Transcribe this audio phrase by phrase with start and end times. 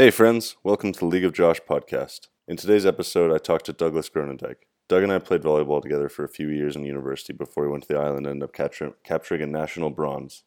[0.00, 2.28] Hey, friends, welcome to the League of Josh podcast.
[2.46, 4.54] In today's episode, I talked to Douglas Gronendijk.
[4.88, 7.82] Doug and I played volleyball together for a few years in university before we went
[7.82, 10.44] to the island and ended up capturing, capturing a national bronze.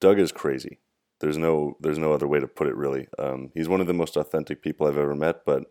[0.00, 0.80] Doug is crazy.
[1.20, 3.06] There's no, there's no other way to put it, really.
[3.16, 5.66] Um, he's one of the most authentic people I've ever met, but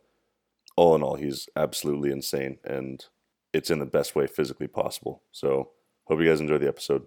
[0.78, 3.04] all in all, he's absolutely insane, and
[3.52, 5.24] it's in the best way physically possible.
[5.34, 5.72] So,
[6.06, 7.06] hope you guys enjoy the episode.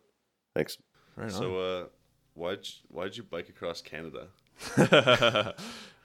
[0.54, 0.76] Thanks.
[1.16, 1.84] Right So, uh,
[2.34, 4.28] why'd you, why'd you bike across Canada?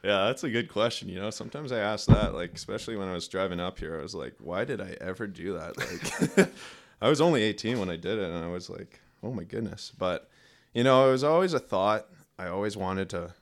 [0.04, 1.10] yeah, that's a good question.
[1.10, 4.02] You know, sometimes I ask that, like, especially when I was driving up here, I
[4.02, 5.78] was like, why did I ever do that?
[6.38, 6.50] Like,
[7.02, 9.92] I was only 18 when I did it, and I was like, oh my goodness.
[9.98, 10.30] But,
[10.74, 12.08] you know, it was always a thought.
[12.40, 13.34] I always wanted to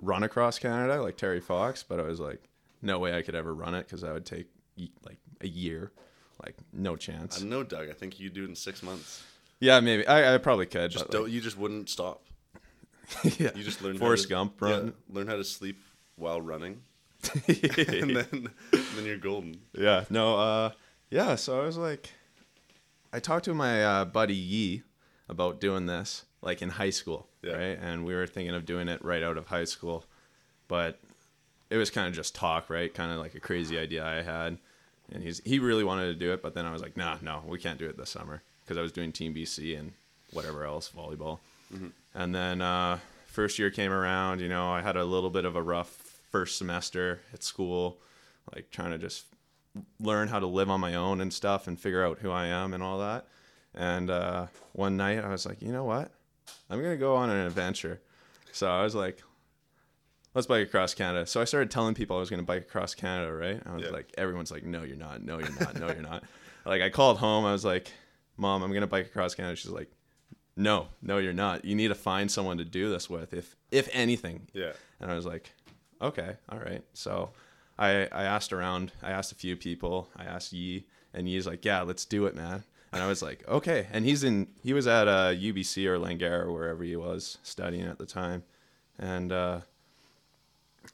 [0.00, 2.42] run across Canada like Terry Fox, but I was like,
[2.80, 4.46] no way I could ever run it because that would take
[5.04, 5.92] like a year.
[6.44, 7.40] Like, no chance.
[7.40, 7.88] don't know, Doug.
[7.90, 9.24] I think you do it in six months.
[9.60, 10.06] Yeah, maybe.
[10.06, 10.92] I, I probably could.
[10.92, 11.28] Just don't.
[11.28, 12.22] You just wouldn't stop.
[13.38, 13.50] yeah.
[13.54, 14.92] You just learn Forrest to, Gump yeah, run.
[15.10, 15.80] learn how to sleep
[16.18, 16.82] while running,
[17.48, 18.50] and then and
[18.96, 19.60] then you're golden.
[19.72, 20.70] yeah no uh
[21.10, 22.10] yeah so i was like
[23.12, 24.82] i talked to my uh, buddy Yi
[25.28, 27.52] about doing this like in high school Yeah.
[27.52, 27.78] right?
[27.80, 30.04] And we were thinking of doing it right out of high school.
[30.68, 31.00] But
[31.70, 32.92] it was kind of just talk right?
[32.94, 34.58] Kind of like a crazy idea i had.
[35.12, 37.42] And he's he really wanted to do it but then i was like nah no
[37.46, 38.42] we can't do it this summer.
[38.64, 39.92] Because i was doing team bc and
[40.32, 41.38] whatever else volleyball.
[42.14, 45.56] And then uh, first year came around you know i had a little bit of
[45.56, 48.00] a rough first semester at school
[48.54, 49.26] like trying to just
[50.00, 52.72] learn how to live on my own and stuff and figure out who I am
[52.74, 53.26] and all that.
[53.74, 56.10] And uh, one night I was like, you know what?
[56.70, 58.00] I'm gonna go on an adventure.
[58.52, 59.22] So I was like,
[60.34, 61.26] let's bike across Canada.
[61.26, 63.60] So I started telling people I was gonna bike across Canada, right?
[63.66, 63.90] I was Yeah.
[63.90, 65.22] like, everyone's like, no, you're not.
[65.22, 65.78] No, you're not.
[65.78, 66.24] No, you're not.
[66.64, 67.44] like I called home.
[67.44, 67.92] I was like,
[68.36, 69.56] mom, I'm gonna bike across Canada.
[69.56, 69.90] She's like,
[70.56, 71.64] no, no, you're not.
[71.64, 74.48] You need to find someone to do this with, if if anything.
[74.54, 74.72] Yeah.
[75.00, 75.52] And I was like,
[76.00, 76.84] okay, all right.
[76.94, 77.30] So
[77.78, 81.64] I, I asked around, I asked a few people, I asked Yi, and Yi's like,
[81.64, 82.64] yeah, let's do it, man.
[82.92, 83.86] And I was like, okay.
[83.92, 87.84] And he's in, he was at uh, UBC or Langara or wherever he was studying
[87.84, 88.44] at the time.
[88.98, 89.60] And uh,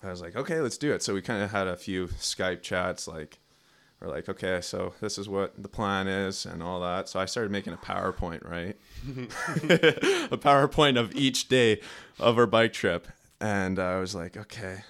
[0.03, 1.03] I was like, okay, let's do it.
[1.03, 3.39] So we kind of had a few Skype chats, like,
[4.01, 7.09] we're like, okay, so this is what the plan is and all that.
[7.09, 8.77] So I started making a PowerPoint, right?
[10.31, 11.81] a PowerPoint of each day
[12.19, 13.09] of our bike trip.
[13.41, 14.83] And I was like, okay,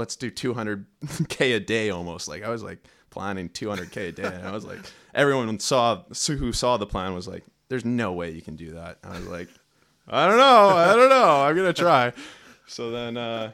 [0.00, 2.26] let's do 200K a day almost.
[2.26, 2.78] Like, I was like
[3.10, 4.24] planning 200K a day.
[4.24, 4.78] And I was like,
[5.14, 8.98] everyone saw, who saw the plan was like, there's no way you can do that.
[9.04, 9.48] I was like,
[10.08, 10.68] I don't know.
[10.70, 11.42] I don't know.
[11.42, 12.12] I'm going to try.
[12.66, 13.52] So then uh,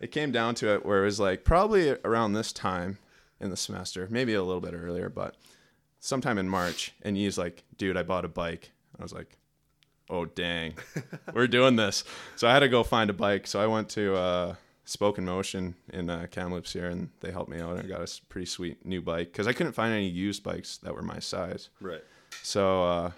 [0.00, 2.98] it came down to it where it was like probably around this time
[3.40, 5.36] in the semester, maybe a little bit earlier, but
[5.98, 6.94] sometime in March.
[7.02, 8.70] And he's like, dude, I bought a bike.
[8.98, 9.36] I was like,
[10.08, 10.74] oh, dang,
[11.34, 12.04] we're doing this.
[12.36, 13.46] So I had to go find a bike.
[13.48, 14.54] So I went to uh,
[14.88, 18.20] Spoken Motion in uh, Kamloops here, and they helped me out and I got a
[18.30, 21.68] pretty sweet new bike because I couldn't find any used bikes that were my size.
[21.78, 22.02] Right.
[22.42, 23.10] So uh,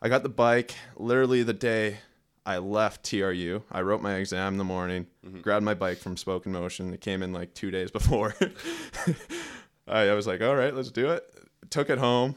[0.00, 1.98] I got the bike literally the day
[2.46, 3.62] I left TRU.
[3.72, 5.08] I wrote my exam in the morning,
[5.42, 6.94] grabbed my bike from Spoken Motion.
[6.94, 8.36] It came in like two days before.
[9.88, 11.24] I, I was like, all right, let's do it.
[11.70, 12.36] Took it home.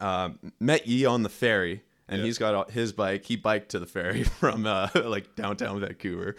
[0.00, 0.30] Uh,
[0.60, 2.24] met Yi on the ferry, and Yeah.
[2.24, 3.24] he's got his bike.
[3.26, 6.36] He biked to the ferry from uh, like downtown Vancouver,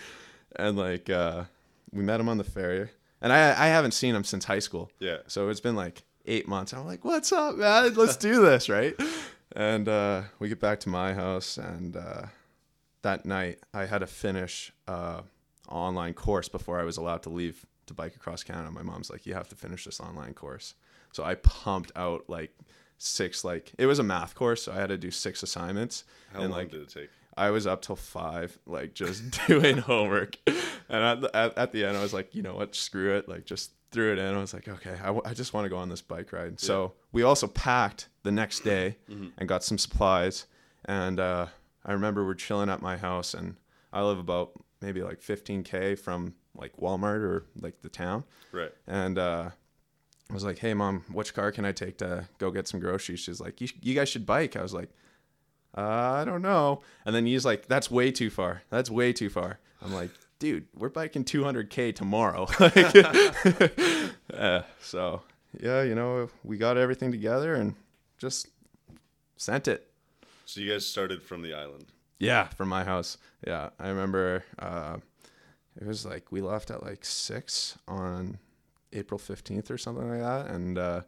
[0.58, 1.46] and like uh,
[1.92, 2.90] we met him on the ferry.
[3.22, 4.92] And I I haven't seen him since high school.
[5.00, 5.18] Yeah.
[5.28, 6.74] So it's been like eight months.
[6.74, 7.94] I'm like, what's up, man?
[7.96, 8.96] Let's do this, right?
[9.56, 12.24] And uh, we get back to my house, and uh,
[13.02, 15.22] that night I had to finish uh,
[15.70, 18.70] online course before I was allowed to leave to bike across Canada.
[18.70, 20.76] My mom's like, you have to finish this online course.
[21.14, 22.52] So I pumped out like
[22.98, 26.04] six, like it was a math course, so I had to do six assignments.
[26.34, 27.10] How and long like did it take?
[27.38, 30.38] I was up till five, like just doing homework.
[30.46, 33.28] And at the, at, at the end, I was like, you know what, screw it.
[33.30, 34.34] Like just threw it in.
[34.36, 36.60] I was like, okay, I, w- I just want to go on this bike ride.
[36.60, 38.98] So we also packed the next day
[39.38, 40.46] and got some supplies.
[40.86, 41.48] And uh,
[41.86, 43.56] I remember we're chilling at my house, and
[43.94, 48.24] I live about maybe like 15K from like Walmart or like the town.
[48.52, 48.74] Right.
[48.88, 49.50] And uh,
[50.30, 53.20] I was like, "Hey, mom, which car can I take to go get some groceries?"
[53.22, 54.90] She's like, "You, you guys should bike." I was like,
[55.76, 58.64] "I don't know." And then he's like, "That's way too far.
[58.70, 62.96] That's way too far." I'm like, "Dude, we're biking 200k tomorrow." Like,
[64.34, 65.22] uh, so
[65.60, 67.76] yeah, you know, we got everything together and
[68.18, 68.48] just
[69.38, 69.90] sent it.
[70.46, 71.86] So you guys started from the island.
[72.20, 73.18] Yeah, from my house.
[73.46, 74.98] Yeah, I remember uh,
[75.80, 78.40] it was like we left at like six on
[78.94, 81.02] April fifteenth or something like that, and uh,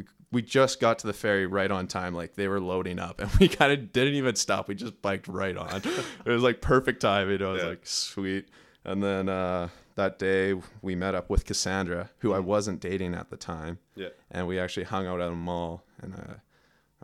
[0.00, 2.14] we we just got to the ferry right on time.
[2.14, 4.68] Like they were loading up, and we kind of didn't even stop.
[4.68, 5.76] We just biked right on.
[6.24, 7.42] it was like perfect timing.
[7.42, 7.68] I was Yeah.
[7.68, 8.48] like, sweet.
[8.84, 13.28] And then uh, that day we met up with Cassandra, who I wasn't dating at
[13.28, 14.08] the time, Yeah.
[14.30, 15.84] and we actually hung out at a mall.
[16.00, 16.34] And uh,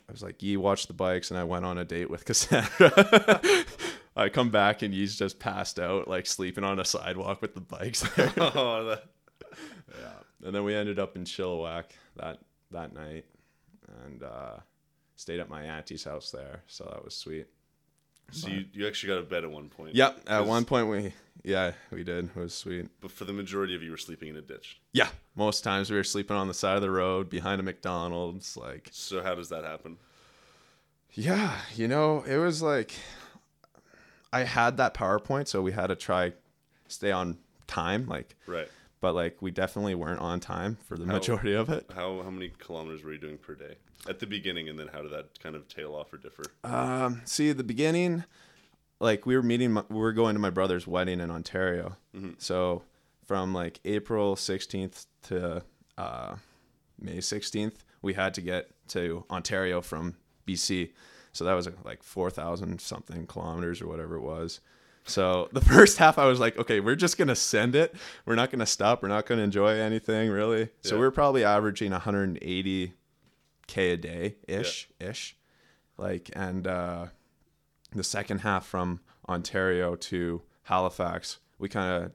[0.08, 2.90] I was like, "Yi watch the bikes," and I went on a date with Cassandra.
[4.18, 7.60] I come back and he's just passed out, like sleeping on a sidewalk with the
[7.60, 8.02] bikes
[8.38, 9.04] oh, that,
[10.42, 11.84] and then we ended up in Chilliwack
[12.16, 12.38] that
[12.70, 13.24] that night,
[14.04, 14.56] and uh,
[15.16, 16.62] stayed at my auntie's house there.
[16.66, 17.46] So that was sweet.
[18.30, 19.94] so you, you actually got a bed at one point.
[19.94, 20.20] Yep.
[20.26, 21.12] At one point we,
[21.44, 22.26] yeah, we did.
[22.34, 22.88] It was sweet.
[23.00, 24.80] But for the majority of you were sleeping in a ditch.
[24.92, 25.08] Yeah.
[25.36, 28.56] Most times we were sleeping on the side of the road behind a McDonald's.
[28.56, 29.98] Like, So how does that happen?
[31.12, 32.92] yeah, you know, it was like
[34.32, 36.32] I had that PowerPoint, so we had to try
[36.88, 38.06] stay on time.
[38.06, 38.68] Like, Right.
[39.00, 41.86] But like we definitely weren't on time for the How- majority of it.
[41.94, 43.76] How how many kilometers were you doing per day
[44.08, 46.44] at the beginning, and then how did that kind of tail off or differ?
[46.64, 48.24] Um, see, at the beginning,
[49.00, 51.96] like we were meeting, my, we were going to my brother's wedding in Ontario.
[52.38, 52.82] So
[53.26, 55.62] from like April 16th to
[55.98, 56.36] uh,
[56.98, 60.16] May 16th, we had to get to Ontario from
[60.46, 60.92] BC.
[61.32, 64.60] So that was like 4,000 something kilometers or whatever it was.
[65.06, 67.94] So the first half, I was like, okay, we're just gonna send it.
[68.26, 69.02] We're not gonna stop.
[69.02, 70.68] We're not gonna enjoy anything really.
[70.82, 71.00] So Yeah.
[71.00, 72.92] we we're probably averaging 180
[73.66, 75.36] k a day ish ish,
[75.96, 77.06] like and uh,
[77.92, 82.12] the second half from Ontario to Halifax, we kind of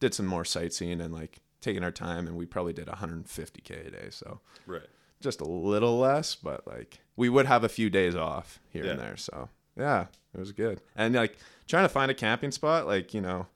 [0.00, 3.74] did some more sightseeing and like taking our time, and we probably did 150 k
[3.86, 4.08] a day.
[4.10, 4.86] So Right.
[5.20, 9.00] just a little less, but like we would have a few days off here and
[9.00, 9.16] there.
[9.16, 10.80] So yeah, it was good.
[10.96, 11.36] And like
[11.68, 13.46] trying to find a camping spot, like you know,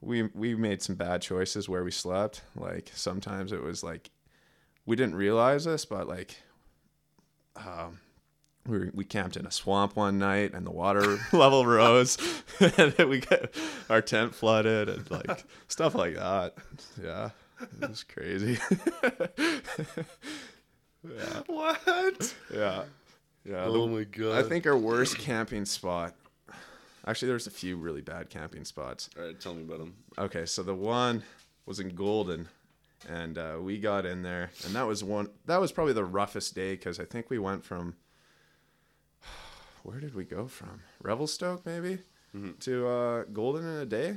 [0.00, 2.42] we we made some bad choices where we slept.
[2.56, 4.10] Like sometimes it was like
[4.86, 6.36] we didn't realize this, but like
[7.56, 7.98] um,
[8.66, 12.16] we were, we camped in a swamp one night, and the water level rose,
[12.60, 13.50] and then we got
[13.88, 16.54] our tent flooded, and like stuff like that.
[17.02, 17.30] Yeah,
[17.82, 18.58] it was crazy.
[21.02, 22.34] yeah, What?
[22.54, 22.82] yeah,
[23.44, 23.64] yeah.
[23.64, 24.44] Oh the- my god.
[24.44, 26.14] I think our worst camping spot.
[27.06, 29.08] Actually, there's a few really bad camping spots.
[29.18, 29.94] All right, tell me about them.
[30.18, 31.22] Okay, so the one
[31.64, 32.46] was in Golden,
[33.08, 35.28] and uh, we got in there, and that was one.
[35.46, 37.94] That was probably the roughest day because I think we went from.
[39.82, 40.82] Where did we go from?
[41.02, 41.98] Revelstoke maybe
[42.60, 44.16] to uh, Golden in a day,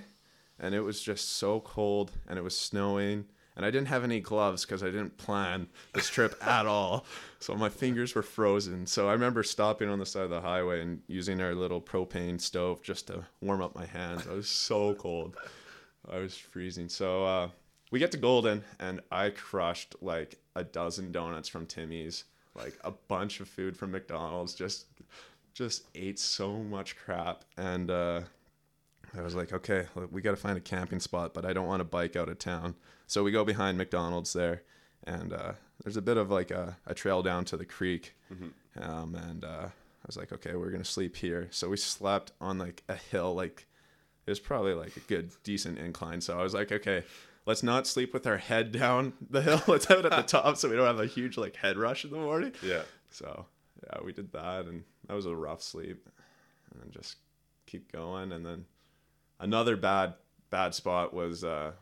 [0.59, 4.19] and it was just so cold, and it was snowing, and I didn't have any
[4.19, 7.05] gloves because I didn't plan this trip at all,
[7.39, 8.85] so my fingers were frozen.
[8.87, 12.39] So I remember stopping on the side of the highway and using our little propane
[12.39, 14.27] stove just to warm up my hands.
[14.27, 15.35] I was so cold.
[16.11, 16.89] I was freezing.
[16.89, 17.49] So uh,
[17.91, 22.91] we get to Golden, and I crushed like a dozen donuts from Timmy's, like a
[22.91, 24.53] bunch of food from McDonald's.
[24.53, 24.87] Just,
[25.53, 28.21] just ate so much crap, and uh,
[29.17, 31.81] I was like, okay, we got to find a camping spot, but I don't want
[31.81, 32.75] to bike out of town.
[33.13, 34.63] So we go behind McDonald's there,
[35.03, 35.51] and uh,
[35.83, 38.15] there's a bit of like a, a trail down to the creek,
[38.81, 41.47] um, and uh, I was like, okay, we're gonna sleep here.
[41.51, 43.67] So we slept on like a hill, like
[44.25, 46.21] it was probably like a good decent incline.
[46.21, 47.03] So i was like okay
[47.45, 49.61] let's not sleep with our head down the hill.
[49.67, 52.05] Let's have it at the top so we don't have a huge like head rush
[52.05, 52.53] in the morning.
[52.63, 52.83] Yeah.
[53.11, 53.45] so
[53.83, 56.09] yeah we did that and that was a rough sleep.
[56.71, 57.17] And then just
[57.67, 58.31] keep going.
[58.31, 58.65] And then
[59.39, 60.15] another bad
[60.49, 61.73] bad spot was uh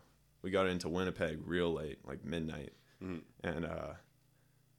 [0.41, 2.73] we got into winnipeg real late like midnight.
[3.43, 3.93] And uh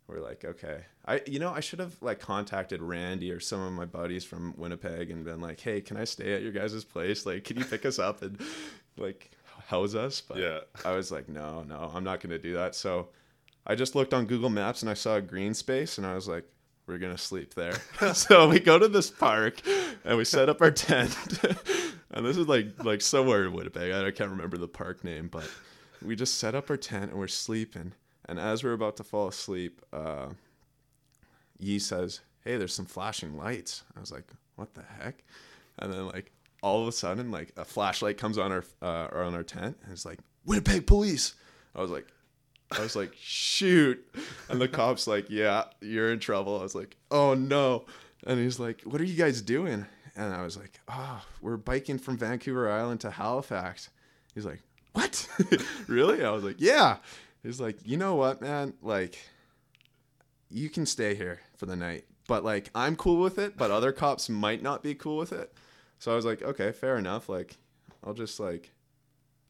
[0.06, 0.84] we're like okay.
[1.06, 4.54] I you know i should have like contacted randy or some of my buddies from
[4.56, 7.24] winnipeg and been like hey can i stay at your guys' place?
[7.26, 8.40] Like can you pick us up and
[8.96, 9.30] like
[9.66, 10.20] house us?
[10.20, 10.60] But Yeah.
[10.84, 12.74] i was like no no i'm not gonna do that.
[12.74, 13.08] So
[13.66, 16.26] i just looked on google maps and i saw a green space and i was
[16.28, 16.44] like
[16.86, 17.74] we're gonna sleep there.
[18.12, 19.60] So we go to this park
[20.04, 21.16] and we set up our tent
[22.12, 25.48] and this is like like somewhere in winnipeg i can't remember the park name but
[26.04, 27.92] we just set up our tent and we're sleeping
[28.28, 30.28] and as we're about to fall asleep uh
[31.62, 34.24] Yi says, "Hey, there's some flashing lights." I was like,
[34.56, 35.22] "What the heck?"
[35.78, 39.34] And then like all of a sudden, like a flashlight comes on our uh, on
[39.34, 41.34] our tent, and it's like Winnipeg police.
[41.74, 42.06] I was like,
[42.72, 44.04] I was like, "Shoot!"
[44.48, 47.86] And the cops like, "Yeah, you're in trouble." I was like, "Oh no!"
[48.26, 51.98] And he's like, "What are you guys doing?" And I was like, "Oh, we're biking
[51.98, 53.90] from Vancouver Island to Halifax."
[54.34, 54.60] He's like,
[54.92, 55.28] "What?
[55.88, 56.96] really?" I was like, "Yeah."
[57.42, 58.74] He's like, "You know what, man?
[58.82, 59.18] Like."
[60.52, 62.04] you can stay here for the night.
[62.28, 65.52] But like I'm cool with it, but other cops might not be cool with it.
[65.98, 67.28] So I was like, okay, fair enough.
[67.28, 67.56] Like
[68.04, 68.70] I'll just like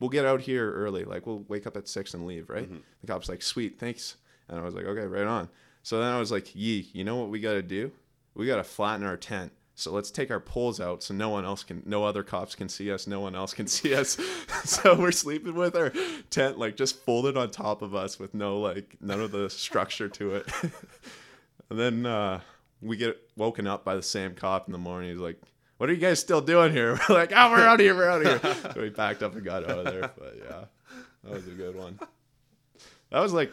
[0.00, 1.04] we'll get out here early.
[1.04, 2.64] Like we'll wake up at six and leave, right?
[2.64, 2.78] Mm-hmm.
[3.02, 4.16] The cop's like, sweet, thanks.
[4.49, 5.49] And I was like, okay, right on.
[5.83, 7.92] So then I was like, Yi, you know what we gotta do?
[8.35, 9.52] We gotta flatten our tent
[9.83, 12.69] So let's take our poles out so no one else can, no other cops can
[12.69, 14.17] see us, no one else can see us.
[14.65, 15.93] so we're sleeping with our
[16.31, 20.09] tent like just folded on top of us with no like none of the structure
[20.09, 20.47] to it.
[21.71, 22.41] and then uh,
[22.81, 25.11] we get woken up by the same cop in the morning.
[25.11, 25.41] He's like,
[25.79, 28.09] "What are you guys still doing here?" We're like, "Oh, we're out of here, we're
[28.09, 30.12] out of here." so we packed up and got out of there.
[30.19, 30.65] But yeah,
[31.25, 31.99] that was a good one.
[33.11, 33.53] That was like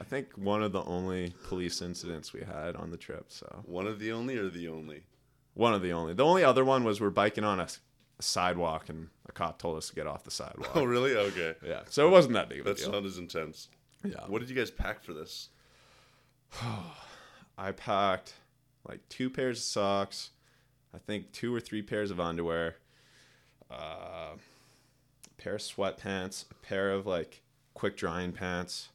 [0.00, 3.26] I think one of the only police incidents we had on the trip.
[3.28, 5.02] So One of the only or the only?
[5.54, 6.14] One of the only.
[6.14, 7.68] The only other one was we're biking on a
[8.20, 10.70] sidewalk and a cop told us to get off the sidewalk.
[10.74, 11.14] Oh, really?
[11.14, 11.54] Okay.
[11.66, 12.92] Yeah, so it wasn't that big of a That's deal.
[12.92, 13.68] not as intense.
[14.04, 15.48] yeah, What did you guys pack for this?
[17.58, 18.34] I packed
[18.88, 20.30] like two pairs of socks,
[20.94, 22.76] I think two or three pairs of underwear,
[23.70, 23.74] uh,
[24.34, 27.42] a pair of sweatpants, a pair of like
[27.74, 28.88] quick drying pants,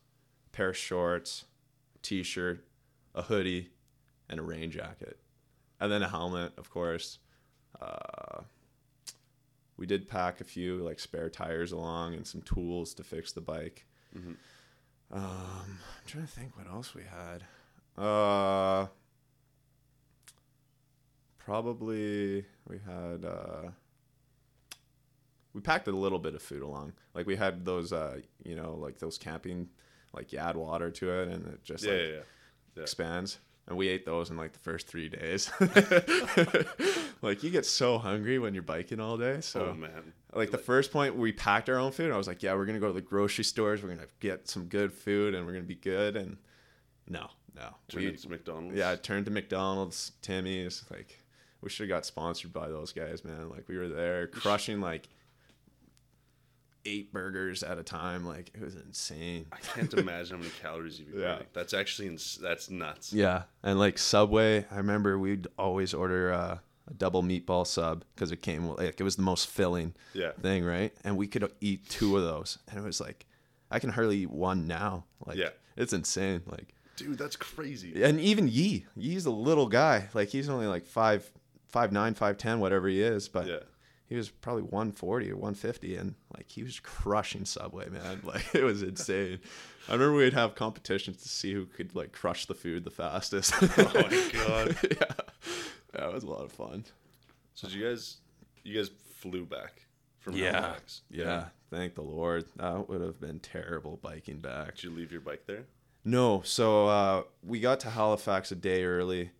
[0.47, 1.45] a pair of shorts,
[1.95, 2.65] a t-shirt,
[3.13, 3.69] a hoodie,
[4.27, 5.19] and a rain jacket,
[5.85, 7.19] and then a helmet, of course.
[7.81, 8.41] Uh,
[9.77, 13.41] we did pack a few like spare tires along and some tools to fix the
[13.41, 13.85] bike.
[14.15, 14.35] Mhm.
[15.11, 17.43] Um, I'm trying to think what else we had.
[17.97, 18.87] Uh,
[21.37, 23.69] probably we had uh,
[25.53, 26.93] we packed a little bit of food along.
[27.13, 29.69] Like we had those, uh, you know, like those camping,
[30.13, 32.19] like you add water to it and it just Yeah, like yeah.
[32.75, 32.81] Yeah.
[32.83, 33.37] expands.
[33.67, 35.49] And we ate those in like the first three days.
[37.21, 39.41] like you get so hungry when you're biking all day.
[39.41, 40.13] So oh man.
[40.33, 42.79] like the first point we packed our own food i was like yeah we're gonna
[42.79, 45.75] go to the grocery stores we're gonna get some good food and we're gonna be
[45.75, 46.37] good and
[47.07, 48.75] no no Turn we, into McDonald's.
[48.75, 51.23] yeah I turned to mcdonald's timmy's like
[51.61, 55.07] we should have got sponsored by those guys man like we were there crushing like
[56.85, 60.99] eight burgers at a time like it was insane I can't imagine how many calories
[60.99, 61.33] you'd be Yeah.
[61.35, 61.47] burning.
[61.53, 63.11] That's actually ins- that's nuts.
[63.13, 68.31] yeah and like subway i remember we'd always order uh, a double meatball sub because
[68.31, 70.33] it came like it was the most filling Yeah.
[70.33, 70.93] thing, right?
[71.03, 73.25] And we could eat two of those, and it was like,
[73.71, 75.05] I can hardly eat one now.
[75.25, 75.49] Like, Yeah.
[75.75, 76.43] it's insane.
[76.45, 78.03] Like, Dude, that's crazy.
[78.03, 80.09] and even Yi, Yi's a little guy.
[80.13, 81.27] Like, he's only like five,
[81.69, 83.59] five nine, five ten, whatever he is, but Yeah.
[84.07, 88.21] He was probably one forty or one fifty, and like he was crushing Subway, man.
[88.25, 89.39] Like, it was insane.
[89.89, 93.53] I remember we'd have competitions to see who could like crush the food the fastest.
[93.61, 94.77] Oh my god.
[94.91, 95.13] yeah,
[95.93, 96.85] that was a lot of fun.
[97.53, 98.17] So did you guys
[98.63, 99.81] you guys flew back
[100.19, 100.51] from Yeah.
[100.61, 101.01] Halifax?
[101.09, 102.45] Yeah, thank the Lord.
[102.57, 104.75] That would have been terrible biking back.
[104.75, 105.65] Did you leave your bike there?
[106.03, 109.31] No, so uh, we got to Halifax a day early,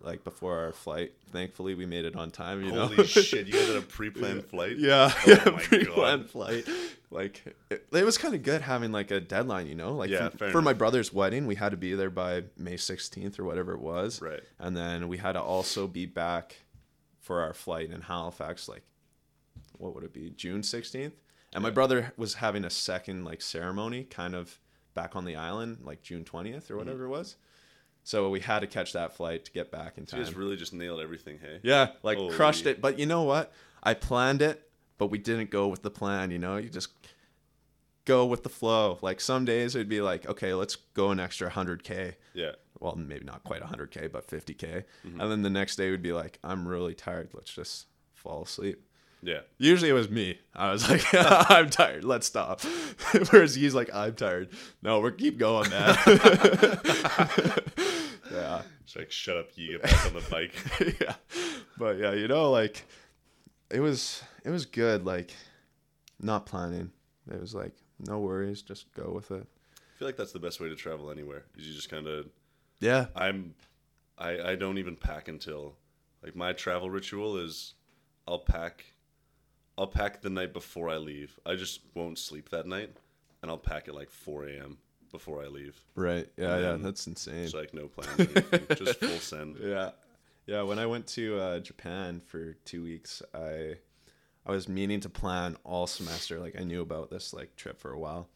[0.00, 1.12] like before our flight.
[1.32, 2.64] Thankfully, we made it on time.
[2.64, 2.86] You know.
[2.86, 4.76] Holy shit, you guys had a pre-planned flight?
[4.76, 6.68] Yeah, Oh yeah, my pre-planned flight.
[7.10, 9.94] Like it, it was kind of good having like a deadline, you know.
[9.94, 13.38] Like Yeah, for, for my brother's wedding, we had to be there by May sixteenth
[13.38, 14.20] or whatever it was.
[14.20, 14.42] Right.
[14.58, 16.56] And then we had to also be back
[17.20, 18.82] for our flight in Halifax, like
[19.78, 21.14] what would it be, June sixteenth?
[21.52, 24.58] And my brother was having a second like ceremony, kind of
[24.94, 26.74] back on the island, like June twentieth Mm-hmm.
[26.74, 27.36] or whatever it was.
[28.04, 30.32] So we had to catch that flight to get back in So you time.
[30.32, 31.58] guys really just nailed everything, hey?
[31.62, 32.80] Yeah, like crushed it.
[32.80, 33.52] But you know what?
[33.82, 34.68] I planned it,
[34.98, 36.30] but we didn't go with the plan.
[36.30, 36.90] You know, you just
[38.04, 38.98] go with the flow.
[39.00, 42.14] Like some days it'd be like, okay, let's go an extra 100k.
[42.34, 42.52] Yeah.
[42.78, 44.84] Well, maybe not quite 100k, but 50k.
[45.06, 45.20] Mm-hmm.
[45.20, 47.30] And then the next day would be like, I'm really tired.
[47.32, 48.84] Let's just fall asleep.
[49.22, 49.40] Yeah.
[49.56, 50.38] Usually it was me.
[50.54, 52.04] I was like, I'm tired.
[52.04, 52.60] Let's stop.
[53.30, 54.50] Whereas he's like, I'm tired.
[54.82, 55.96] No, we're keep going, man.
[58.34, 58.62] yeah.
[58.82, 61.00] It's like shut up, you get back on the bike.
[61.00, 61.14] yeah.
[61.78, 62.84] But yeah, you know, like
[63.70, 65.34] it was it was good, like
[66.20, 66.90] not planning.
[67.30, 67.72] It was like,
[68.06, 69.46] no worries, just go with it.
[69.76, 71.44] I feel like that's the best way to travel anywhere.
[71.56, 72.26] Is you just kind of
[72.80, 73.06] Yeah.
[73.16, 73.54] I'm
[74.18, 75.76] I I don't even pack until
[76.22, 77.74] like my travel ritual is
[78.28, 78.84] I'll pack
[79.76, 81.38] I'll pack the night before I leave.
[81.44, 82.96] I just won't sleep that night
[83.42, 84.78] and I'll pack at like 4 a.m.
[85.14, 85.80] before I leave.
[85.94, 86.28] Right.
[86.36, 86.76] Yeah, yeah.
[86.78, 87.44] That's insane.
[87.44, 89.56] It's like no plans, anything, just full send.
[89.62, 89.90] Yeah.
[90.46, 93.76] Yeah, when I went to uh, Japan for 2 weeks, I
[94.44, 97.92] I was meaning to plan all semester like I knew about this like trip for
[97.92, 98.28] a while.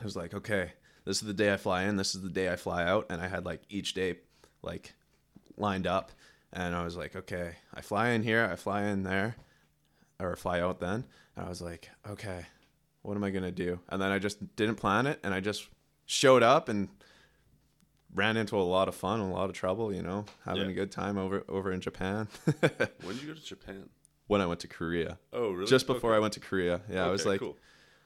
[0.00, 0.72] I was like, okay,
[1.04, 3.20] this is the day I fly in, this is the day I fly out, and
[3.20, 4.16] I had like each day
[4.62, 4.94] like
[5.56, 6.10] lined up
[6.52, 9.36] and I was like, okay, I fly in here, I fly in there
[10.18, 11.04] or fly out then.
[11.36, 12.46] And I was like, okay,
[13.02, 13.78] what am I going to do?
[13.88, 15.68] And then I just didn't plan it and I just
[16.06, 16.88] showed up and
[18.14, 20.70] ran into a lot of fun, a lot of trouble, you know, having Yeah.
[20.70, 22.28] a good time over over in Japan.
[23.02, 23.88] When did you go to Japan?
[24.28, 25.18] when I went to Korea.
[25.32, 25.66] Oh, really?
[25.70, 26.16] Just before Okay.
[26.16, 26.80] I went to Korea.
[26.90, 27.56] Yeah, I was like cool.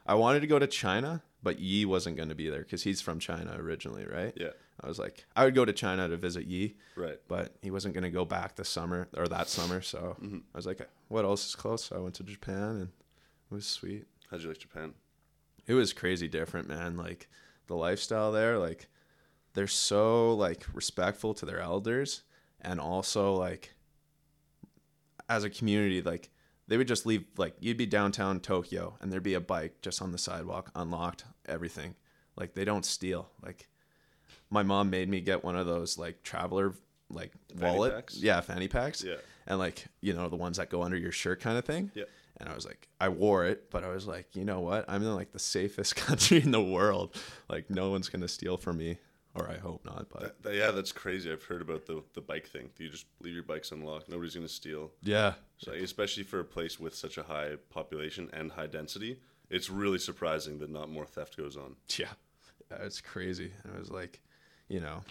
[0.06, 3.00] I wanted to go to China, but Yi wasn't going to be there because he's
[3.00, 4.34] from China originally, right?
[4.36, 4.50] Yeah.
[4.82, 7.18] I was like, I would go to China to visit Yi, Right.
[7.28, 9.80] but he wasn't going to go back this summer or that summer.
[9.82, 10.38] So mm-hmm.
[10.54, 11.84] I was like, what else is close?
[11.84, 12.88] So I went to Japan and
[13.50, 14.06] it was sweet.
[14.30, 14.94] How'd you like Japan?
[15.66, 16.96] It was crazy different, man.
[16.96, 17.28] Like
[17.70, 18.88] the lifestyle there, like
[19.54, 22.22] they're so like respectful to their elders
[22.60, 23.72] and also like
[25.28, 26.28] as a community, like
[26.68, 30.02] they would just leave like you'd be downtown Tokyo and there'd be a bike just
[30.02, 31.94] on the sidewalk, unlocked, everything.
[32.36, 33.30] Like they don't steal.
[33.42, 33.68] Like
[34.50, 36.74] my mom made me get one of those like traveler
[37.08, 37.94] like Fanny wallet.
[37.94, 38.16] packs?
[38.16, 39.02] Yeah, fanny packs.
[39.02, 39.16] Yeah.
[39.46, 41.92] And like, you know, the ones that go under your shirt kind of thing.
[41.94, 42.04] Yeah.
[42.40, 44.86] And I was like, I wore it, but I was like, you know what?
[44.88, 47.14] I'm in like the safest country in the world.
[47.48, 48.96] Like, no one's gonna steal from me,
[49.34, 50.08] or I hope not.
[50.08, 51.30] But That- yeah, that's crazy.
[51.30, 52.70] I've heard about the the bike thing.
[52.78, 54.08] You just leave your bikes unlocked.
[54.08, 54.90] Nobody's gonna steal.
[55.02, 59.20] yeah, So especially for a place with such a high population and high density,
[59.50, 61.76] it's really surprising that not more theft goes on.
[61.98, 62.06] yeah,
[62.70, 63.52] yeah it's crazy.
[63.64, 64.20] And I was like,
[64.68, 65.02] you know,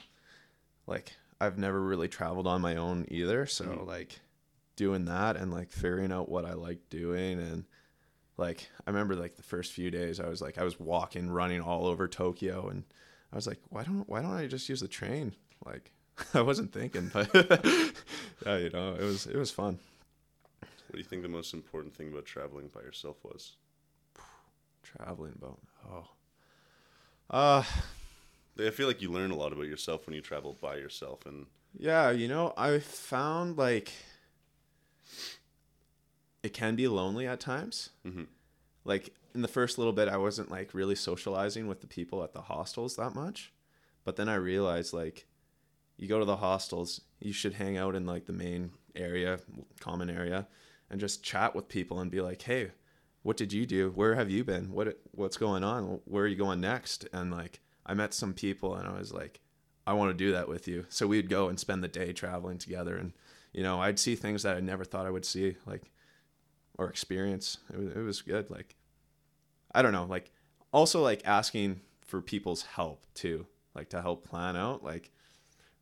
[0.88, 3.88] like I've never really traveled on my own either, so mm-hmm.
[3.88, 4.20] like
[4.80, 7.66] doing that and like figuring out what I like doing and
[8.38, 11.60] like I remember like the first few days I was like I was walking running
[11.60, 12.86] all over Tokyo and
[13.34, 15.34] I was like why don't why don't I just use the train
[15.66, 15.92] like
[16.34, 17.30] I wasn't thinking but
[18.46, 19.80] yeah you know it was it was fun
[20.88, 23.58] What do you think the most important thing about traveling by yourself was?
[24.82, 25.60] traveling about
[25.92, 26.08] oh
[27.30, 27.64] uh
[28.58, 31.46] I feel like you learn a lot about yourself when you travel by yourself, and
[31.78, 33.94] Yeah, you know, I found like
[36.44, 37.90] it can be lonely at times.
[38.06, 38.28] Mhm.
[38.86, 42.34] Like in the first little bit, I wasn't like really socializing with the people at
[42.34, 43.54] the hostels that much,
[44.04, 45.28] but then I realized like
[45.98, 49.40] you go to the hostels, you should hang out in like the main area,
[49.80, 50.48] common area,
[50.90, 52.72] and just chat with people and be like, hey.
[53.22, 53.92] What did you do?
[53.92, 54.72] Where have you been?
[54.72, 56.00] What what's going on?
[56.06, 57.06] Where are you going next?
[57.12, 59.42] And like I met some people and I was like,
[59.86, 60.86] I want to do that with you.
[60.88, 63.12] So we'd go and spend the day traveling together, and
[63.52, 65.92] you know, I'd see things that I never thought I would see, like
[66.80, 67.58] or experience.
[67.72, 68.50] It was, it was good.
[68.50, 68.76] Like
[69.74, 70.32] I don't know, like
[70.74, 74.84] also like asking for people's help too, like to help plan out.
[74.84, 75.12] Like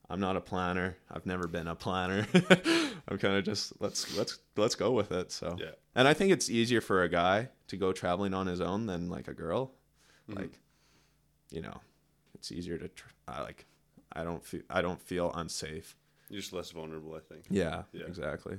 [0.09, 0.97] I'm not a planner.
[1.11, 2.25] I've never been a planner.
[3.07, 5.31] I'm kind of just let's let's let's go with it.
[5.31, 5.71] So Yeah.
[5.95, 9.09] and I think it's easier for a guy to go traveling on his own than
[9.09, 9.71] like a girl.
[10.29, 10.41] Mm-hmm.
[10.41, 10.59] Like,
[11.51, 11.79] you know,
[12.33, 13.65] it's easier to tr- I like.
[14.13, 15.95] I don't feel I don't feel unsafe.
[16.29, 17.13] you're just less vulnerable.
[17.15, 17.45] I think.
[17.49, 18.05] Yeah, Yeah.
[18.07, 18.57] exactly.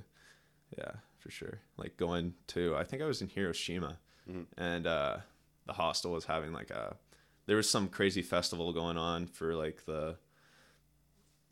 [0.79, 0.93] Yeah,
[1.29, 1.59] for sure.
[1.77, 4.47] Like going to I think I was in Hiroshima, Mhm.
[4.57, 5.19] and uh,
[5.67, 6.97] the hostel was having like a
[7.45, 10.17] there was some crazy festival going on for like the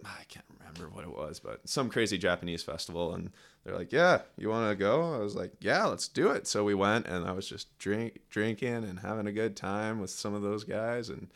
[0.05, 3.31] I can't remember what it was, but some crazy Japanese festival, and
[3.65, 6.65] they're like, "Yeah, you want to go?" I was like, "Yeah, let's do it." So
[6.65, 10.33] we went, and I was just drink drinking and having a good time with some
[10.35, 11.29] of those guys, and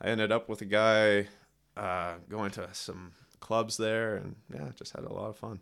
[0.00, 1.28] I ended up with a guy
[1.76, 5.60] uh, going to some clubs there, and yeah, just had a lot of fun.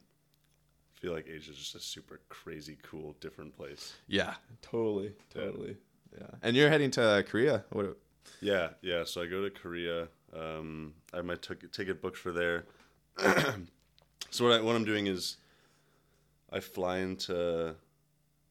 [0.99, 3.95] I feel like Asia's just a super crazy, cool, different place.
[4.09, 5.77] Yeah, totally, totally.
[6.13, 7.65] Yeah, and you're heading to Korea.
[7.71, 7.97] What?
[8.41, 9.05] Yeah, yeah.
[9.05, 10.09] So I go to Korea.
[10.37, 12.65] Um, I have my ticket ticket booked for there.
[14.31, 15.37] so what I, what I'm doing is,
[16.53, 17.77] I fly into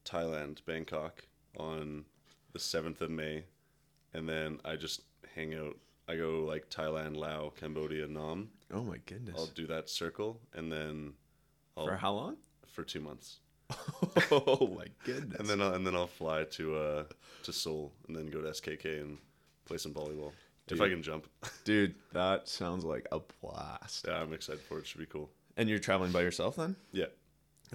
[0.06, 1.24] Thailand, Bangkok,
[1.58, 2.06] on
[2.54, 3.44] the seventh of May,
[4.14, 5.02] and then I just
[5.34, 5.76] hang out.
[6.08, 8.48] I go like Thailand, Laos, Cambodia, Nam.
[8.72, 9.34] Oh my goodness!
[9.36, 11.12] I'll do that circle, and then
[11.78, 12.36] I'll, For how long?
[12.72, 13.38] for two months,
[14.30, 15.38] oh my goodness!
[15.40, 17.04] and then I'll, and then I'll fly to uh
[17.44, 19.18] to Seoul, and then go to SKK and
[19.64, 20.32] play some volleyball
[20.70, 21.26] if I can jump.
[21.64, 24.04] dude, that sounds like a blast.
[24.08, 24.86] Yeah, I'm excited for it.
[24.86, 25.30] Should be cool.
[25.56, 26.76] And you're traveling by yourself then?
[26.92, 27.06] Yeah,